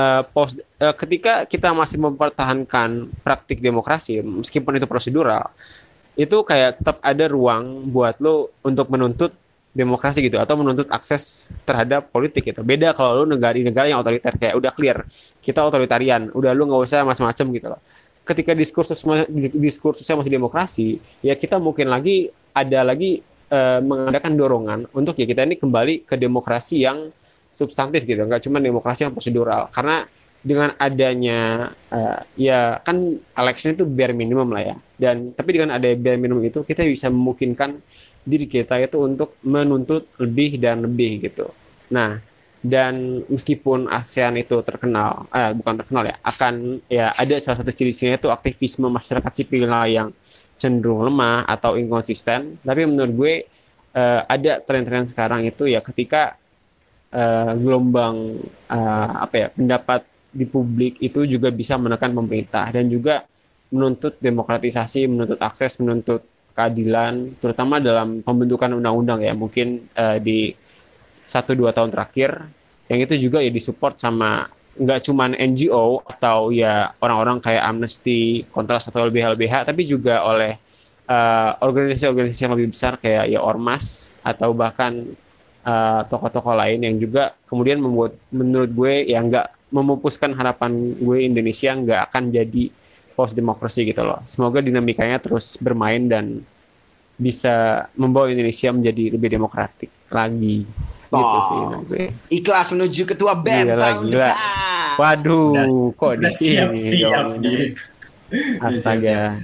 [0.00, 5.52] uh, post uh, ketika kita masih mempertahankan praktik demokrasi meskipun itu prosedural
[6.16, 9.32] itu kayak tetap ada ruang buat lo untuk menuntut
[9.72, 12.60] demokrasi gitu atau menuntut akses terhadap politik gitu.
[12.60, 15.04] Beda kalau lo negara negara yang otoriter kayak udah clear
[15.40, 17.80] kita otoritarian udah lo nggak usah macam-macam gitu loh.
[18.22, 19.04] Ketika diskursus
[19.56, 20.88] diskursusnya masih demokrasi
[21.24, 23.20] ya kita mungkin lagi ada lagi
[23.52, 27.12] uh, mengadakan dorongan untuk ya kita ini kembali ke demokrasi yang
[27.52, 29.68] substantif gitu, nggak cuma demokrasi yang prosedural.
[29.68, 30.08] Karena
[30.42, 32.98] dengan adanya uh, ya kan
[33.38, 34.76] election itu bare minimum lah ya.
[34.96, 37.78] Dan tapi dengan ada bare minimum itu kita bisa memungkinkan
[38.22, 41.50] diri kita itu untuk menuntut lebih dan lebih gitu.
[41.90, 42.22] Nah,
[42.62, 48.22] dan meskipun ASEAN itu terkenal, eh, bukan terkenal ya, akan ya ada salah satu ciri-cirinya
[48.22, 50.14] itu aktivisme masyarakat sipil yang
[50.62, 52.62] cenderung lemah atau inkonsisten.
[52.62, 53.34] Tapi menurut gue
[53.98, 56.38] uh, ada tren-tren sekarang itu ya ketika
[57.10, 58.38] uh, gelombang
[58.70, 63.26] uh, apa ya pendapat di publik itu juga bisa menekan pemerintah dan juga
[63.72, 69.32] menuntut demokratisasi, menuntut akses, menuntut keadilan, terutama dalam pembentukan undang-undang ya.
[69.32, 70.52] Mungkin uh, di
[71.24, 72.44] satu dua tahun terakhir
[72.92, 78.88] yang itu juga ya disupport sama nggak cuma NGO atau ya orang-orang kayak Amnesty, Kontras
[78.88, 80.56] atau LBH LBH, tapi juga oleh
[81.04, 85.12] eh, organisasi-organisasi uh, yang lebih besar kayak ya Ormas atau bahkan
[85.66, 91.72] uh, tokoh-tokoh lain yang juga kemudian membuat menurut gue ya nggak memupuskan harapan gue Indonesia
[91.72, 92.64] nggak akan jadi
[93.12, 94.24] post demokrasi gitu loh.
[94.24, 96.40] Semoga dinamikanya terus bermain dan
[97.16, 100.64] bisa membawa Indonesia menjadi lebih demokratik lagi.
[101.12, 102.04] Gitu sih gue.
[102.32, 104.32] Ikhlas menuju ketua BEM gila, tahun gila.
[104.92, 107.24] Waduh, udah, kok di sini siap, siap,
[108.64, 109.40] Astaga.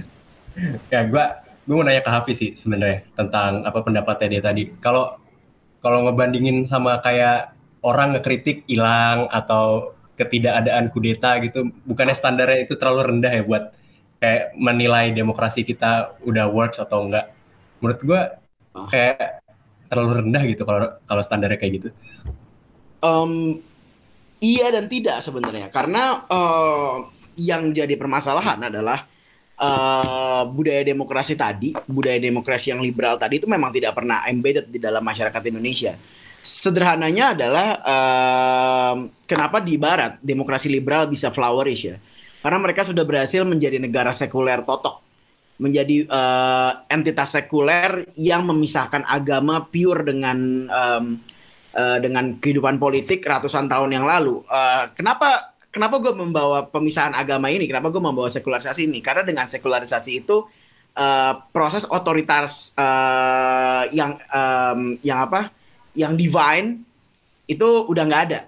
[0.89, 1.25] ya, gue
[1.69, 4.73] gue mau nanya ke Hafiz sih sebenarnya tentang apa pendapatnya dia tadi.
[4.81, 5.17] Kalau
[5.79, 7.53] kalau ngebandingin sama kayak
[7.85, 13.63] orang ngekritik hilang atau ketidakadaan kudeta gitu, bukannya standarnya itu terlalu rendah ya buat
[14.19, 17.31] kayak menilai demokrasi kita udah works atau enggak.
[17.79, 18.21] Menurut gue
[18.91, 19.38] kayak
[19.89, 21.89] terlalu rendah gitu kalau kalau standarnya kayak gitu?
[23.01, 23.59] Um,
[24.39, 29.07] iya dan tidak sebenarnya karena uh, yang jadi permasalahan adalah
[29.59, 34.79] uh, budaya demokrasi tadi, budaya demokrasi yang liberal tadi itu memang tidak pernah embedded di
[34.79, 35.97] dalam masyarakat Indonesia.
[36.39, 38.95] Sederhananya adalah uh,
[39.27, 41.99] kenapa di Barat demokrasi liberal bisa flourish ya?
[42.39, 45.03] Karena mereka sudah berhasil menjadi negara sekuler totok,
[45.59, 51.19] menjadi uh, entitas sekuler yang memisahkan agama pure dengan um,
[51.75, 54.39] uh, dengan kehidupan politik ratusan tahun yang lalu.
[54.47, 57.67] Uh, kenapa kenapa gue membawa pemisahan agama ini?
[57.67, 59.03] Kenapa gue membawa sekularisasi ini?
[59.03, 60.47] Karena dengan sekularisasi itu
[60.95, 65.51] uh, proses otoritas uh, yang um, yang apa?
[65.91, 66.67] Yang divine
[67.51, 68.47] itu udah nggak ada.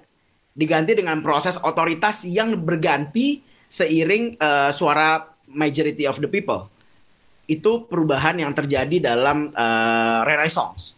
[0.56, 6.72] Diganti dengan proses otoritas yang berganti seiring uh, suara majority of the people.
[7.52, 10.96] Itu perubahan yang terjadi dalam uh, Renaissance.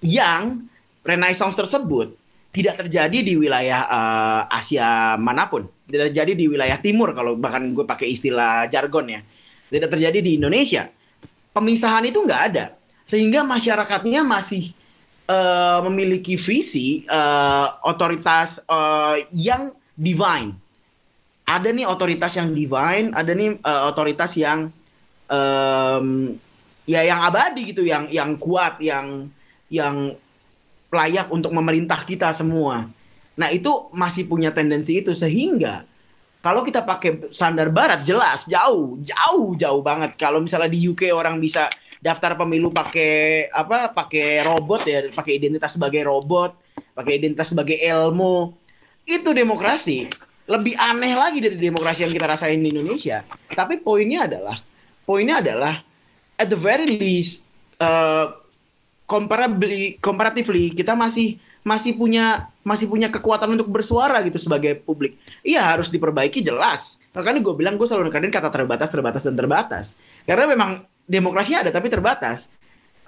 [0.00, 0.64] Yang
[1.04, 2.16] Renaissance tersebut
[2.54, 7.60] tidak terjadi di wilayah uh, Asia mana pun, tidak terjadi di wilayah Timur kalau bahkan
[7.76, 9.20] gue pakai istilah jargon ya,
[9.68, 10.88] tidak terjadi di Indonesia.
[11.52, 14.70] Pemisahan itu nggak ada, sehingga masyarakatnya masih
[15.26, 20.54] uh, memiliki visi uh, otoritas uh, yang divine.
[21.44, 24.72] Ada nih otoritas yang divine, ada nih uh, otoritas yang
[25.28, 26.36] um,
[26.84, 29.28] ya yang abadi gitu, yang yang kuat, yang
[29.72, 30.16] yang
[30.94, 32.86] layak untuk memerintah kita semua.
[33.34, 35.82] Nah, itu masih punya tendensi itu sehingga
[36.44, 40.14] kalau kita pakai standar barat jelas jauh, jauh, jauh banget.
[40.20, 41.66] Kalau misalnya di UK orang bisa
[42.04, 43.88] daftar pemilu pakai apa?
[43.90, 46.52] pakai robot ya, pakai identitas sebagai robot,
[46.92, 48.52] pakai identitas sebagai ilmu.
[49.08, 50.04] Itu demokrasi.
[50.44, 53.24] Lebih aneh lagi dari demokrasi yang kita rasain di Indonesia.
[53.48, 54.60] Tapi poinnya adalah
[55.04, 55.80] poinnya adalah
[56.34, 57.44] at the very least
[57.78, 58.34] uh,
[59.04, 65.16] comparably comparatively kita masih masih punya masih punya kekuatan untuk bersuara gitu sebagai publik.
[65.40, 67.00] Iya harus diperbaiki jelas.
[67.16, 69.84] Makanya gue bilang gue selalu nekanin kata terbatas, terbatas dan terbatas.
[70.28, 72.52] Karena memang demokrasinya ada tapi terbatas.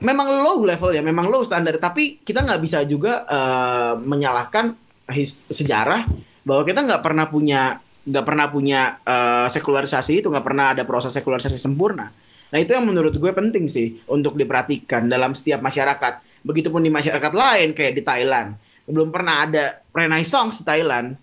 [0.01, 1.77] Memang low level ya, memang low standar.
[1.81, 4.77] Tapi kita nggak bisa juga uh, menyalahkan
[5.13, 6.09] his, sejarah
[6.45, 11.11] bahwa kita nggak pernah punya nggak pernah punya uh, sekularisasi itu nggak pernah ada proses
[11.11, 12.15] sekularisasi sempurna
[12.51, 16.23] Nah itu yang menurut gue penting sih untuk diperhatikan dalam setiap masyarakat.
[16.47, 18.55] Begitupun di masyarakat lain kayak di Thailand.
[18.87, 21.19] Belum pernah ada renaissance di Thailand.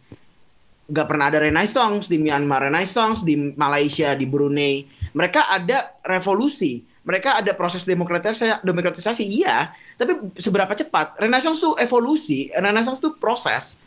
[0.91, 4.83] Gak pernah ada renaissance di Myanmar, renaissance di Malaysia, di Brunei.
[5.15, 6.83] Mereka ada revolusi.
[7.07, 9.71] Mereka ada proses demokratisasi, demokratisasi iya.
[9.95, 11.15] Tapi seberapa cepat?
[11.23, 12.51] Renaissance itu evolusi.
[12.51, 13.79] Renaissance itu proses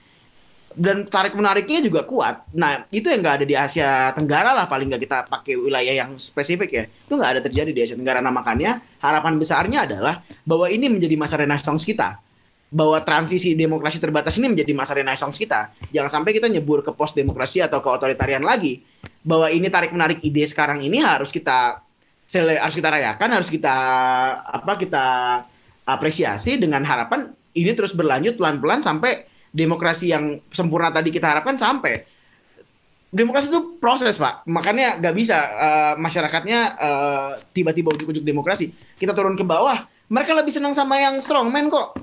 [0.77, 2.45] dan tarik menariknya juga kuat.
[2.53, 6.21] Nah itu yang nggak ada di Asia Tenggara lah paling nggak kita pakai wilayah yang
[6.21, 6.85] spesifik ya.
[6.85, 8.21] Itu nggak ada terjadi di Asia Tenggara.
[8.21, 12.21] Nah makanya harapan besarnya adalah bahwa ini menjadi masa renaissance kita.
[12.69, 15.73] Bahwa transisi demokrasi terbatas ini menjadi masa renaissance kita.
[15.97, 18.85] Jangan sampai kita nyebur ke post demokrasi atau ke otoritarian lagi.
[19.25, 21.81] Bahwa ini tarik menarik ide sekarang ini harus kita
[22.37, 23.75] harus kita rayakan, harus kita
[24.45, 25.07] apa kita
[25.89, 32.17] apresiasi dengan harapan ini terus berlanjut pelan-pelan sampai demokrasi yang sempurna tadi kita harapkan sampai
[33.17, 34.45] demokrasi itu proses pak.
[34.45, 38.77] Makanya nggak bisa uh, masyarakatnya uh, tiba-tiba ujuk-ujuk demokrasi.
[39.01, 41.97] Kita turun ke bawah mereka lebih senang sama yang strongman kok.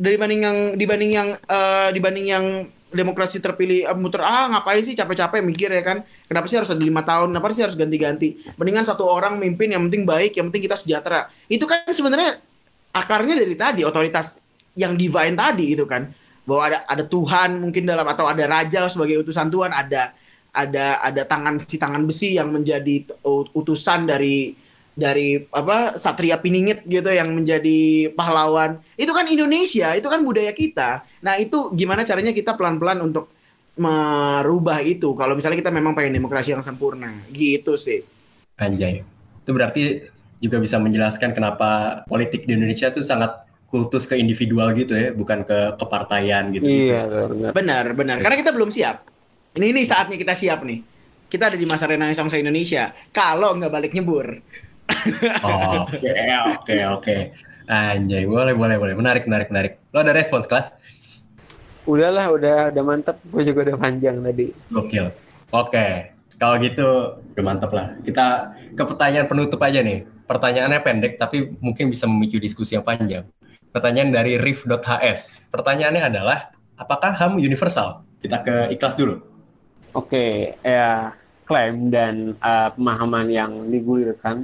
[0.00, 2.44] Dibanding yang dibanding yang uh, dibanding yang
[2.90, 5.98] demokrasi terpilih uh, muter ah ngapain sih capek-capek mikir ya kan?
[6.30, 7.34] Kenapa sih harus ada lima tahun?
[7.34, 8.40] Kenapa sih harus ganti-ganti?
[8.54, 11.28] Mendingan satu orang mimpin yang penting baik yang penting kita sejahtera.
[11.50, 12.38] Itu kan sebenarnya
[12.94, 14.38] akarnya dari tadi otoritas
[14.78, 16.14] yang divine tadi itu kan
[16.50, 19.70] bahwa ada ada Tuhan mungkin dalam atau ada raja sebagai utusan Tuhan.
[19.70, 20.10] Ada
[20.50, 23.06] ada ada tangan si tangan besi yang menjadi
[23.54, 24.58] utusan dari
[24.90, 28.82] dari apa satria piningit gitu yang menjadi pahlawan.
[28.98, 31.06] Itu kan Indonesia itu kan budaya kita.
[31.22, 33.30] Nah itu gimana caranya kita pelan pelan untuk
[33.78, 35.14] merubah itu?
[35.14, 38.02] Kalau misalnya kita memang pengen demokrasi yang sempurna gitu sih.
[38.58, 39.06] Anjay.
[39.40, 40.04] Itu berarti
[40.40, 45.46] juga bisa menjelaskan kenapa politik di Indonesia itu sangat kultus ke individual gitu ya, bukan
[45.46, 46.66] ke kepartaian gitu.
[46.66, 47.50] Iya, benar.
[47.54, 48.16] Benar, benar.
[48.18, 49.06] Karena kita belum siap.
[49.54, 50.82] Ini ini saatnya kita siap nih.
[51.30, 52.90] Kita ada di masa renaissance Indonesia.
[53.14, 54.42] Kalau nggak balik nyebur.
[55.86, 56.10] Oke,
[56.50, 57.16] oke, oke.
[57.70, 58.94] Anjay, boleh, boleh, boleh.
[58.98, 59.72] Menarik, menarik, menarik.
[59.94, 60.74] Lo ada respons kelas?
[61.86, 63.22] Udahlah, udah udah mantep.
[63.30, 64.50] Gue juga udah panjang tadi.
[64.66, 65.14] Gokil.
[65.54, 67.94] Oke, kalau gitu udah mantep lah.
[68.02, 70.02] Kita ke pertanyaan penutup aja nih.
[70.26, 73.22] Pertanyaannya pendek, tapi mungkin bisa memicu diskusi yang panjang.
[73.70, 75.46] Pertanyaan dari riff.hs.
[75.46, 78.02] Pertanyaannya adalah, apakah HAM universal?
[78.18, 79.22] Kita ke ikhlas dulu.
[79.94, 81.14] Oke, ya
[81.46, 84.42] klaim dan uh, pemahaman yang digulirkan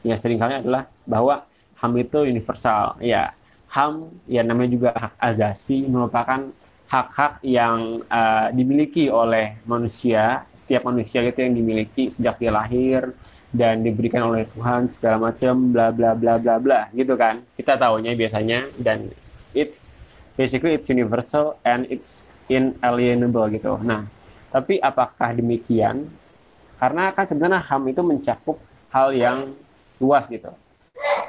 [0.00, 1.48] ya sering kali adalah bahwa
[1.80, 3.00] HAM itu universal.
[3.00, 3.32] Ya,
[3.72, 6.52] HAM ya namanya juga hak azasi merupakan
[6.88, 13.12] hak-hak yang uh, dimiliki oleh manusia, setiap manusia itu yang dimiliki sejak dia lahir
[13.48, 17.40] dan diberikan oleh Tuhan segala macam bla bla bla bla bla gitu kan.
[17.56, 19.08] Kita tahunya biasanya dan
[19.56, 20.04] it's
[20.36, 23.80] basically it's universal and it's inalienable gitu.
[23.80, 24.04] Nah,
[24.52, 26.08] tapi apakah demikian?
[26.78, 28.56] Karena kan sebenarnya HAM itu mencakup
[28.94, 29.52] hal yang
[29.98, 30.54] luas gitu.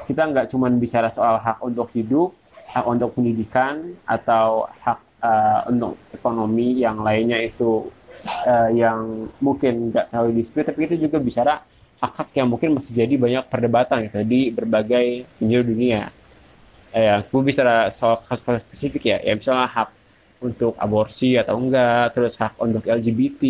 [0.06, 2.34] Kita nggak cuma bicara soal hak untuk hidup,
[2.70, 7.90] hak untuk pendidikan, atau hak uh, untuk ekonomi yang lainnya itu
[8.46, 11.62] uh, yang mungkin nggak terlalu dispute, tapi itu juga bicara
[12.00, 16.12] hak-hak yang mungkin masih jadi banyak perdebatan gitu di berbagai penjuru dunia.
[16.96, 17.62] Eh, ya, gue bisa
[17.94, 19.90] soal kasus-kasus spesifik ya, ya misalnya hak
[20.40, 23.44] untuk aborsi atau enggak, terus hak untuk LGBT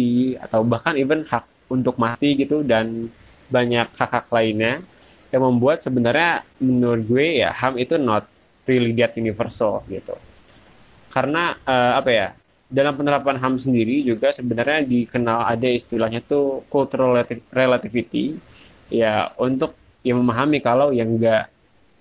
[0.50, 3.08] atau bahkan even hak untuk mati gitu dan
[3.48, 4.82] banyak hak-hak lainnya
[5.30, 8.26] yang membuat sebenarnya menurut gue ya HAM itu not
[8.66, 10.18] really that universal gitu.
[11.14, 12.28] Karena uh, apa ya?
[12.70, 17.18] Dalam penerapan HAM sendiri juga sebenarnya dikenal ada istilahnya tuh cultural
[17.50, 18.38] relativity.
[18.94, 19.74] Ya untuk
[20.06, 21.50] yang memahami kalau yang enggak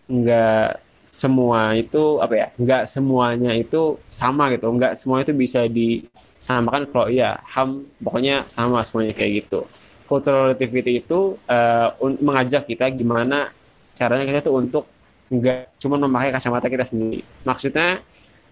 [0.09, 4.69] enggak semua itu apa ya nggak semuanya itu sama gitu.
[4.69, 9.65] Nggak semua itu bisa disamakan kalau ya ham pokoknya sama semuanya kayak gitu.
[10.05, 11.89] Cultural relativity itu uh,
[12.21, 13.53] mengajak kita gimana
[13.97, 14.85] caranya kita tuh untuk
[15.29, 17.21] nggak cuma memakai kacamata kita sendiri.
[17.45, 18.01] Maksudnya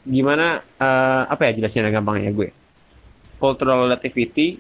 [0.06, 2.54] gimana uh, apa ya jelasnya gampangnya gue?
[3.36, 4.56] Cultural relativity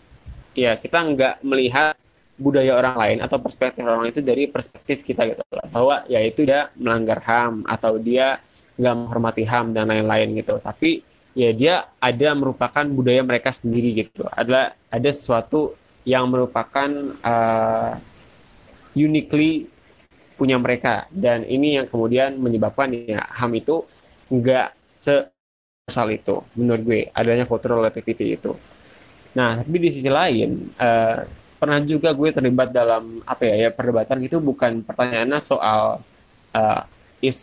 [0.52, 1.94] ya kita nggak melihat
[2.36, 5.40] budaya orang lain atau perspektif orang lain itu dari perspektif kita gitu.
[5.72, 8.42] Bahwa ya itu dia melanggar ham atau dia
[8.76, 10.60] nggak menghormati ham dan lain-lain gitu.
[10.60, 11.00] Tapi
[11.32, 14.28] ya dia ada merupakan budaya mereka sendiri gitu.
[14.28, 15.72] Ada ada sesuatu
[16.04, 16.90] yang merupakan
[17.24, 17.96] uh,
[18.92, 19.68] uniquely
[20.36, 21.08] punya mereka.
[21.08, 23.84] Dan ini yang kemudian menyebabkan ya ham itu
[24.28, 24.74] nggak
[25.86, 28.58] sebesar itu menurut gue adanya cultural relativity itu
[29.38, 31.22] nah tapi di sisi lain uh,
[31.62, 36.02] pernah juga gue terlibat dalam apa ya ya perdebatan itu bukan pertanyaannya soal
[36.50, 36.82] uh,
[37.22, 37.38] is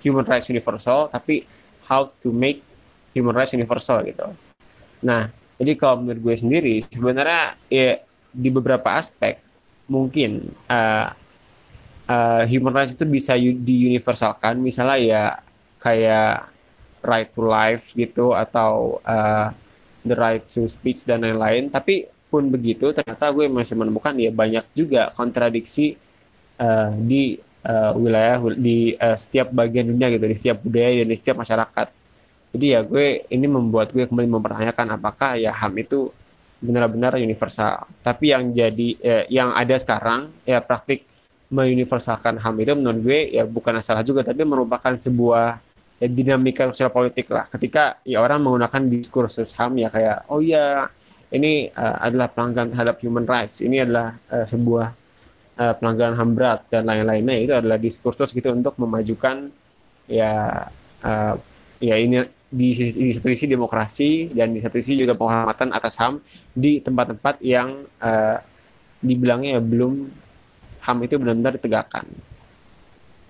[0.00, 1.44] human rights universal tapi
[1.84, 2.64] how to make
[3.12, 4.32] human rights universal gitu.
[5.04, 5.28] Nah,
[5.60, 8.00] jadi kalau menurut gue sendiri sebenarnya ya
[8.32, 9.38] di beberapa aspek
[9.86, 11.12] mungkin uh,
[12.08, 15.24] uh, human rights itu bisa diuniversalkan misalnya ya
[15.78, 16.53] kayak
[17.04, 19.52] right to life gitu atau uh,
[20.02, 21.68] the right to speech dan lain-lain.
[21.68, 25.94] Tapi pun begitu ternyata gue masih menemukan ya banyak juga kontradiksi
[26.58, 31.18] uh, di uh, wilayah di uh, setiap bagian dunia gitu di setiap budaya dan di
[31.18, 31.86] setiap masyarakat.
[32.54, 36.12] Jadi ya gue ini membuat gue kembali mempertanyakan apakah ya HAM itu
[36.62, 37.82] benar-benar universal.
[38.00, 41.02] Tapi yang jadi eh, yang ada sekarang ya praktik
[41.50, 45.60] menguniversalkan HAM itu menurut gue ya bukan salah juga tapi merupakan sebuah
[45.98, 50.88] ya, dinamika sosial politik lah ketika ya orang menggunakan diskursus HAM ya kayak oh ya
[51.34, 53.58] ini uh, adalah pelanggaran terhadap human rights.
[53.58, 54.88] Ini adalah uh, sebuah
[55.58, 57.36] uh, pelanggaran HAM berat dan lain-lainnya.
[57.42, 59.50] Itu adalah diskursus gitu untuk memajukan
[60.06, 60.62] ya
[61.02, 61.34] uh,
[61.82, 62.22] ya ini
[62.54, 66.22] di, sisi, di satu sisi demokrasi dan di satu sisi juga penghormatan atas HAM
[66.54, 68.38] di tempat-tempat yang uh,
[69.02, 70.06] dibilangnya ya belum
[70.86, 72.06] HAM itu benar-benar ditegakkan.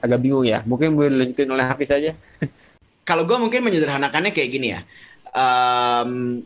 [0.05, 0.61] Agak bingung ya.
[0.69, 2.13] Mungkin boleh dilanjutin oleh Hafiz saja.
[3.09, 4.81] Kalau gue mungkin menyederhanakannya kayak gini ya.
[5.33, 6.45] Um,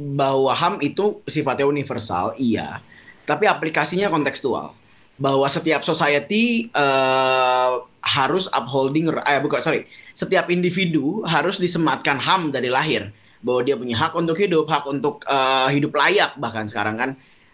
[0.00, 2.80] bahwa HAM itu sifatnya universal, iya,
[3.28, 4.72] tapi aplikasinya kontekstual.
[5.20, 9.84] Bahwa setiap society uh, harus upholding, eh bukan sorry,
[10.16, 13.12] setiap individu harus disematkan HAM dari lahir.
[13.44, 17.10] Bahwa dia punya hak untuk hidup, hak untuk uh, hidup layak bahkan sekarang kan.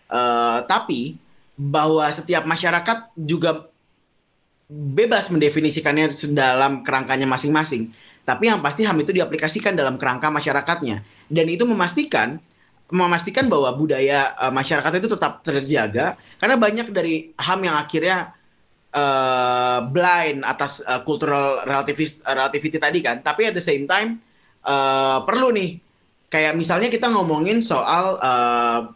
[0.07, 1.19] Uh, tapi
[1.59, 3.67] bahwa setiap masyarakat juga
[4.67, 7.95] bebas mendefinisikannya dalam kerangkanya masing-masing.
[8.27, 11.07] Tapi yang pasti HAM itu diaplikasikan dalam kerangka masyarakatnya.
[11.31, 12.43] Dan itu memastikan
[12.87, 16.19] memastikan bahwa budaya uh, masyarakat itu tetap terjaga.
[16.39, 18.35] Karena banyak dari ham yang akhirnya
[18.95, 23.23] uh, blind atas uh, cultural relativist, relativity tadi kan.
[23.23, 24.19] Tapi at the same time
[24.67, 25.79] uh, perlu nih
[26.27, 28.91] kayak misalnya kita ngomongin soal uh,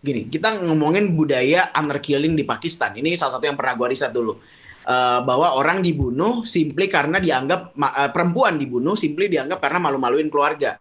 [0.00, 2.96] gini kita ngomongin budaya honor killing di Pakistan.
[2.96, 4.40] Ini salah satu yang pernah gua riset dulu
[4.86, 10.80] uh, bahwa orang dibunuh simply karena dianggap uh, perempuan dibunuh simply dianggap karena malu-maluin keluarga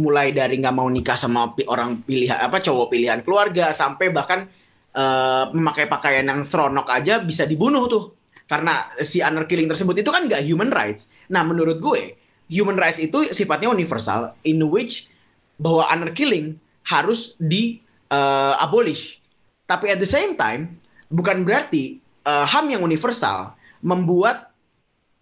[0.00, 4.46] mulai dari nggak mau nikah sama orang pilihan apa cowok pilihan keluarga sampai bahkan
[4.94, 8.16] uh, memakai pakaian yang seronok aja bisa dibunuh tuh
[8.50, 11.06] karena si honor killing tersebut itu kan nggak human rights.
[11.30, 12.18] Nah menurut gue
[12.50, 15.06] human rights itu sifatnya universal in which
[15.54, 17.78] bahwa honor killing harus di
[18.10, 19.22] uh, abolish.
[19.70, 24.52] Tapi at the same time bukan berarti uh, HAM yang universal membuat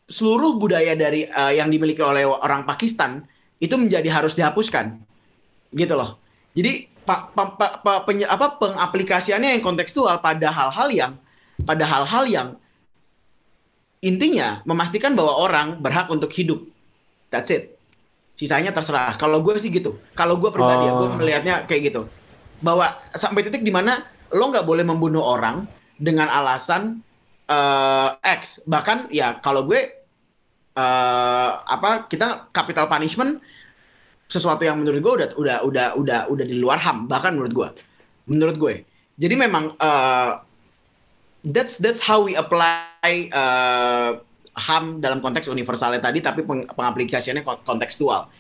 [0.09, 3.29] seluruh budaya dari uh, yang dimiliki oleh orang Pakistan
[3.61, 4.97] itu menjadi harus dihapuskan,
[5.75, 6.17] gitu loh.
[6.55, 11.13] Jadi pa, pa, pa, pa, penye, apa pengaplikasiannya yang kontekstual pada hal-hal yang
[11.67, 12.49] pada hal-hal yang
[13.99, 16.63] intinya memastikan bahwa orang berhak untuk hidup.
[17.29, 17.75] That's it.
[18.39, 19.19] Sisanya terserah.
[19.19, 19.99] Kalau gue sih gitu.
[20.15, 20.99] Kalau gue pribadi ya, Oh.
[21.03, 22.07] gue melihatnya kayak gitu.
[22.63, 25.67] Bahwa sampai titik di mana lo nggak boleh membunuh orang
[25.99, 27.03] dengan alasan
[27.51, 28.63] eh, X.
[28.65, 29.81] Bahkan ya kalau gue
[30.79, 33.43] eh, apa kita capital punishment
[34.31, 37.69] sesuatu yang menurut gue udah udah udah udah udah di luar ham bahkan menurut gue.
[38.31, 38.75] Menurut gue.
[39.19, 40.31] Jadi memang eh,
[41.43, 44.11] that's that's how we apply eh,
[44.59, 48.31] ham dalam konteks universalnya tadi tapi peng- pengaplikasiannya kon- kontekstual.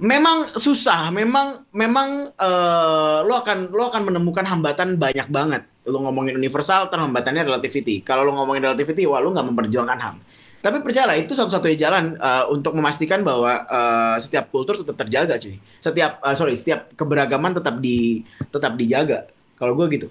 [0.00, 6.36] Memang susah memang memang eh, lo akan lo akan menemukan hambatan banyak banget lo ngomongin
[6.36, 10.16] universal terus hambatannya relativity kalau lo ngomongin relativity wah lo nggak memperjuangkan ham
[10.60, 15.56] tapi percayalah itu satu-satunya jalan eh, untuk memastikan bahwa eh, setiap kultur tetap terjaga cuy
[15.80, 20.08] setiap eh, sorry setiap keberagaman tetap di tetap dijaga kalau gue gitu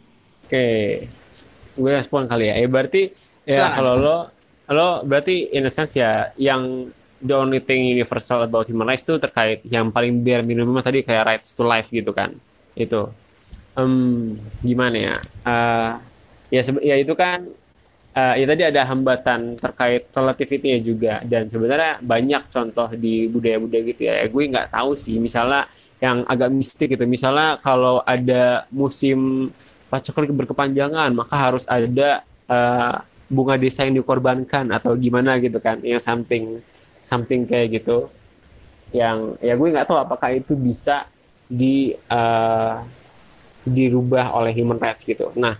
[0.50, 1.06] Oke,
[1.78, 2.58] gue respon kali ya.
[2.58, 3.14] Eh berarti
[3.46, 3.74] ya Silakan.
[3.78, 4.18] kalau lo
[4.74, 6.90] lo berarti in a sense ya yang
[7.22, 11.38] the only thing universal about human rights itu terkait yang paling bare minimum tadi kayak
[11.38, 12.34] rights to life gitu kan.
[12.74, 13.14] Itu.
[13.78, 15.16] Em, gimana ya?
[15.46, 15.92] Eh,
[16.50, 17.46] ya ya itu kan
[18.18, 24.02] eh, ya tadi ada hambatan terkait relativity juga dan sebenarnya banyak contoh di budaya-budaya gitu
[24.10, 24.26] ya.
[24.28, 25.70] Gue nggak tahu sih misalnya
[26.02, 27.06] yang agak mistik gitu.
[27.06, 29.52] Misalnya kalau ada musim
[29.90, 32.96] paceklik berkepanjangan maka harus ada eh,
[33.30, 36.62] bunga desa yang dikorbankan atau gimana gitu kan yang something
[37.06, 38.10] something kayak gitu
[38.90, 41.06] yang ya gue nggak tahu apakah itu bisa
[41.46, 42.76] di eh,
[43.68, 45.32] dirubah oleh human rights gitu.
[45.36, 45.60] Nah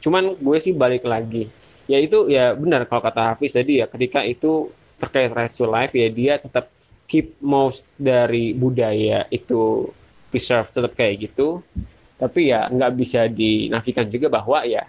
[0.00, 1.50] cuman gue sih balik lagi.
[1.90, 5.90] Ya itu ya benar kalau kata Hafiz tadi ya ketika itu terkait rights to life
[5.96, 6.70] ya dia tetap
[7.10, 9.90] keep most dari budaya itu
[10.30, 11.58] preserve tetap kayak gitu.
[12.20, 14.86] Tapi ya nggak bisa dinafikan juga bahwa ya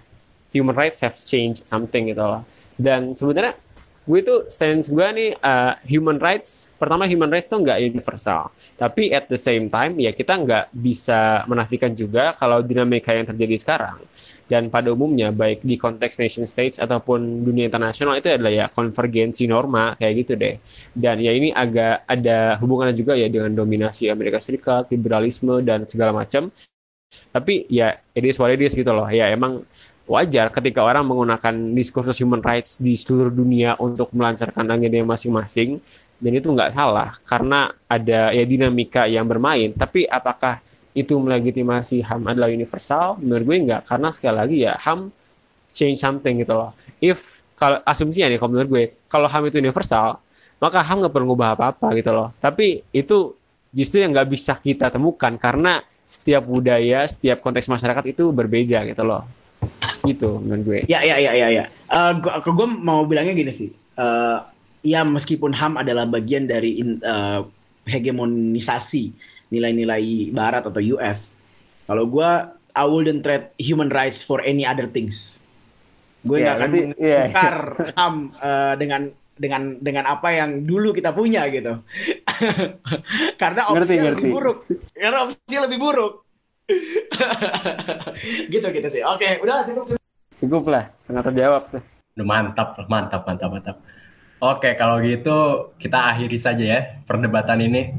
[0.53, 2.45] human rights have changed something gitu loh.
[2.78, 3.57] Dan sebenarnya
[4.01, 8.49] gue tuh stance gue nih uh, human rights pertama human rights tuh nggak universal.
[8.75, 13.55] Tapi at the same time ya kita nggak bisa menafikan juga kalau dinamika yang terjadi
[13.61, 14.01] sekarang.
[14.51, 19.47] Dan pada umumnya baik di konteks nation states ataupun dunia internasional itu adalah ya konvergensi
[19.47, 20.59] norma kayak gitu deh.
[20.91, 26.11] Dan ya ini agak ada hubungannya juga ya dengan dominasi Amerika Serikat liberalisme dan segala
[26.11, 26.51] macam.
[27.31, 29.07] Tapi ya it is what it is gitu loh.
[29.07, 29.63] Ya emang
[30.12, 35.80] wajar ketika orang menggunakan diskursus human rights di seluruh dunia untuk melancarkan agendanya masing-masing
[36.20, 39.72] dan itu nggak salah karena ada ya dinamika yang bermain.
[39.72, 40.59] Tapi apakah
[40.91, 43.16] itu melegitimasi HAM adalah universal?
[43.24, 45.07] Menurut gue nggak karena sekali lagi ya HAM
[45.72, 46.76] change something gitu loh.
[46.99, 50.20] If kalau asumsinya nih kalau menurut gue kalau HAM itu universal
[50.59, 52.36] maka HAM nggak perlu ngubah apa-apa gitu loh.
[52.38, 53.34] Tapi itu
[53.72, 59.07] justru yang nggak bisa kita temukan karena setiap budaya setiap konteks masyarakat itu berbeda gitu
[59.07, 59.24] loh
[60.03, 61.63] gitu menurut gue Ya, ya, ya, ya, ya.
[61.67, 63.69] Eh, gua, gue mau bilangnya gini sih.
[63.93, 64.37] Eh,
[64.81, 67.39] ya meskipun HAM adalah bagian dari in- eh,
[67.85, 69.13] hegemonisasi
[69.49, 71.35] nilai-nilai Barat atau US,
[71.83, 72.29] kalau gue
[72.71, 75.43] I wouldn't trade human rights for any other things.
[76.21, 77.21] Gue nggak Ya, akan nanti- iya.
[77.27, 77.55] menukar
[77.93, 79.01] HAM eh, dengan
[79.35, 81.81] dengan dengan apa yang dulu kita punya gitu.
[83.41, 84.29] Karena opsinya Ngerti, lebih ngerti.
[84.29, 84.57] buruk.
[84.93, 86.13] Karena opsinya lebih buruk.
[88.53, 89.01] gitu gitu sih.
[89.05, 89.97] Oke, udah cukup.
[90.41, 91.86] cukup lah sangat terjawab tuh
[92.18, 93.78] Udah mantap, mantap, mantap, mantap.
[94.41, 97.93] Oke, kalau gitu kita akhiri saja ya perdebatan ini.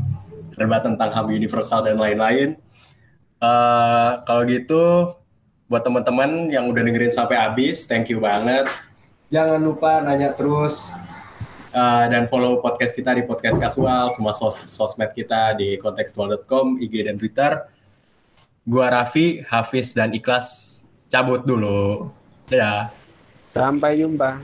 [0.52, 2.60] Perdebatan tentang HAM universal dan lain-lain.
[3.42, 5.16] Eh, kalau gitu,
[5.66, 8.70] buat teman-teman yang udah dengerin sampai habis, thank you banget.
[9.32, 10.92] Jangan lupa nanya terus
[11.72, 17.08] eh, dan follow podcast kita di podcast kasual, semua sos sosmed kita di kontekstual.com, IG
[17.08, 17.64] dan Twitter.
[18.62, 22.10] Gua Raffi, Hafiz dan Ikhlas cabut dulu.
[22.46, 22.94] Dadah.
[23.42, 24.38] sampai jumpa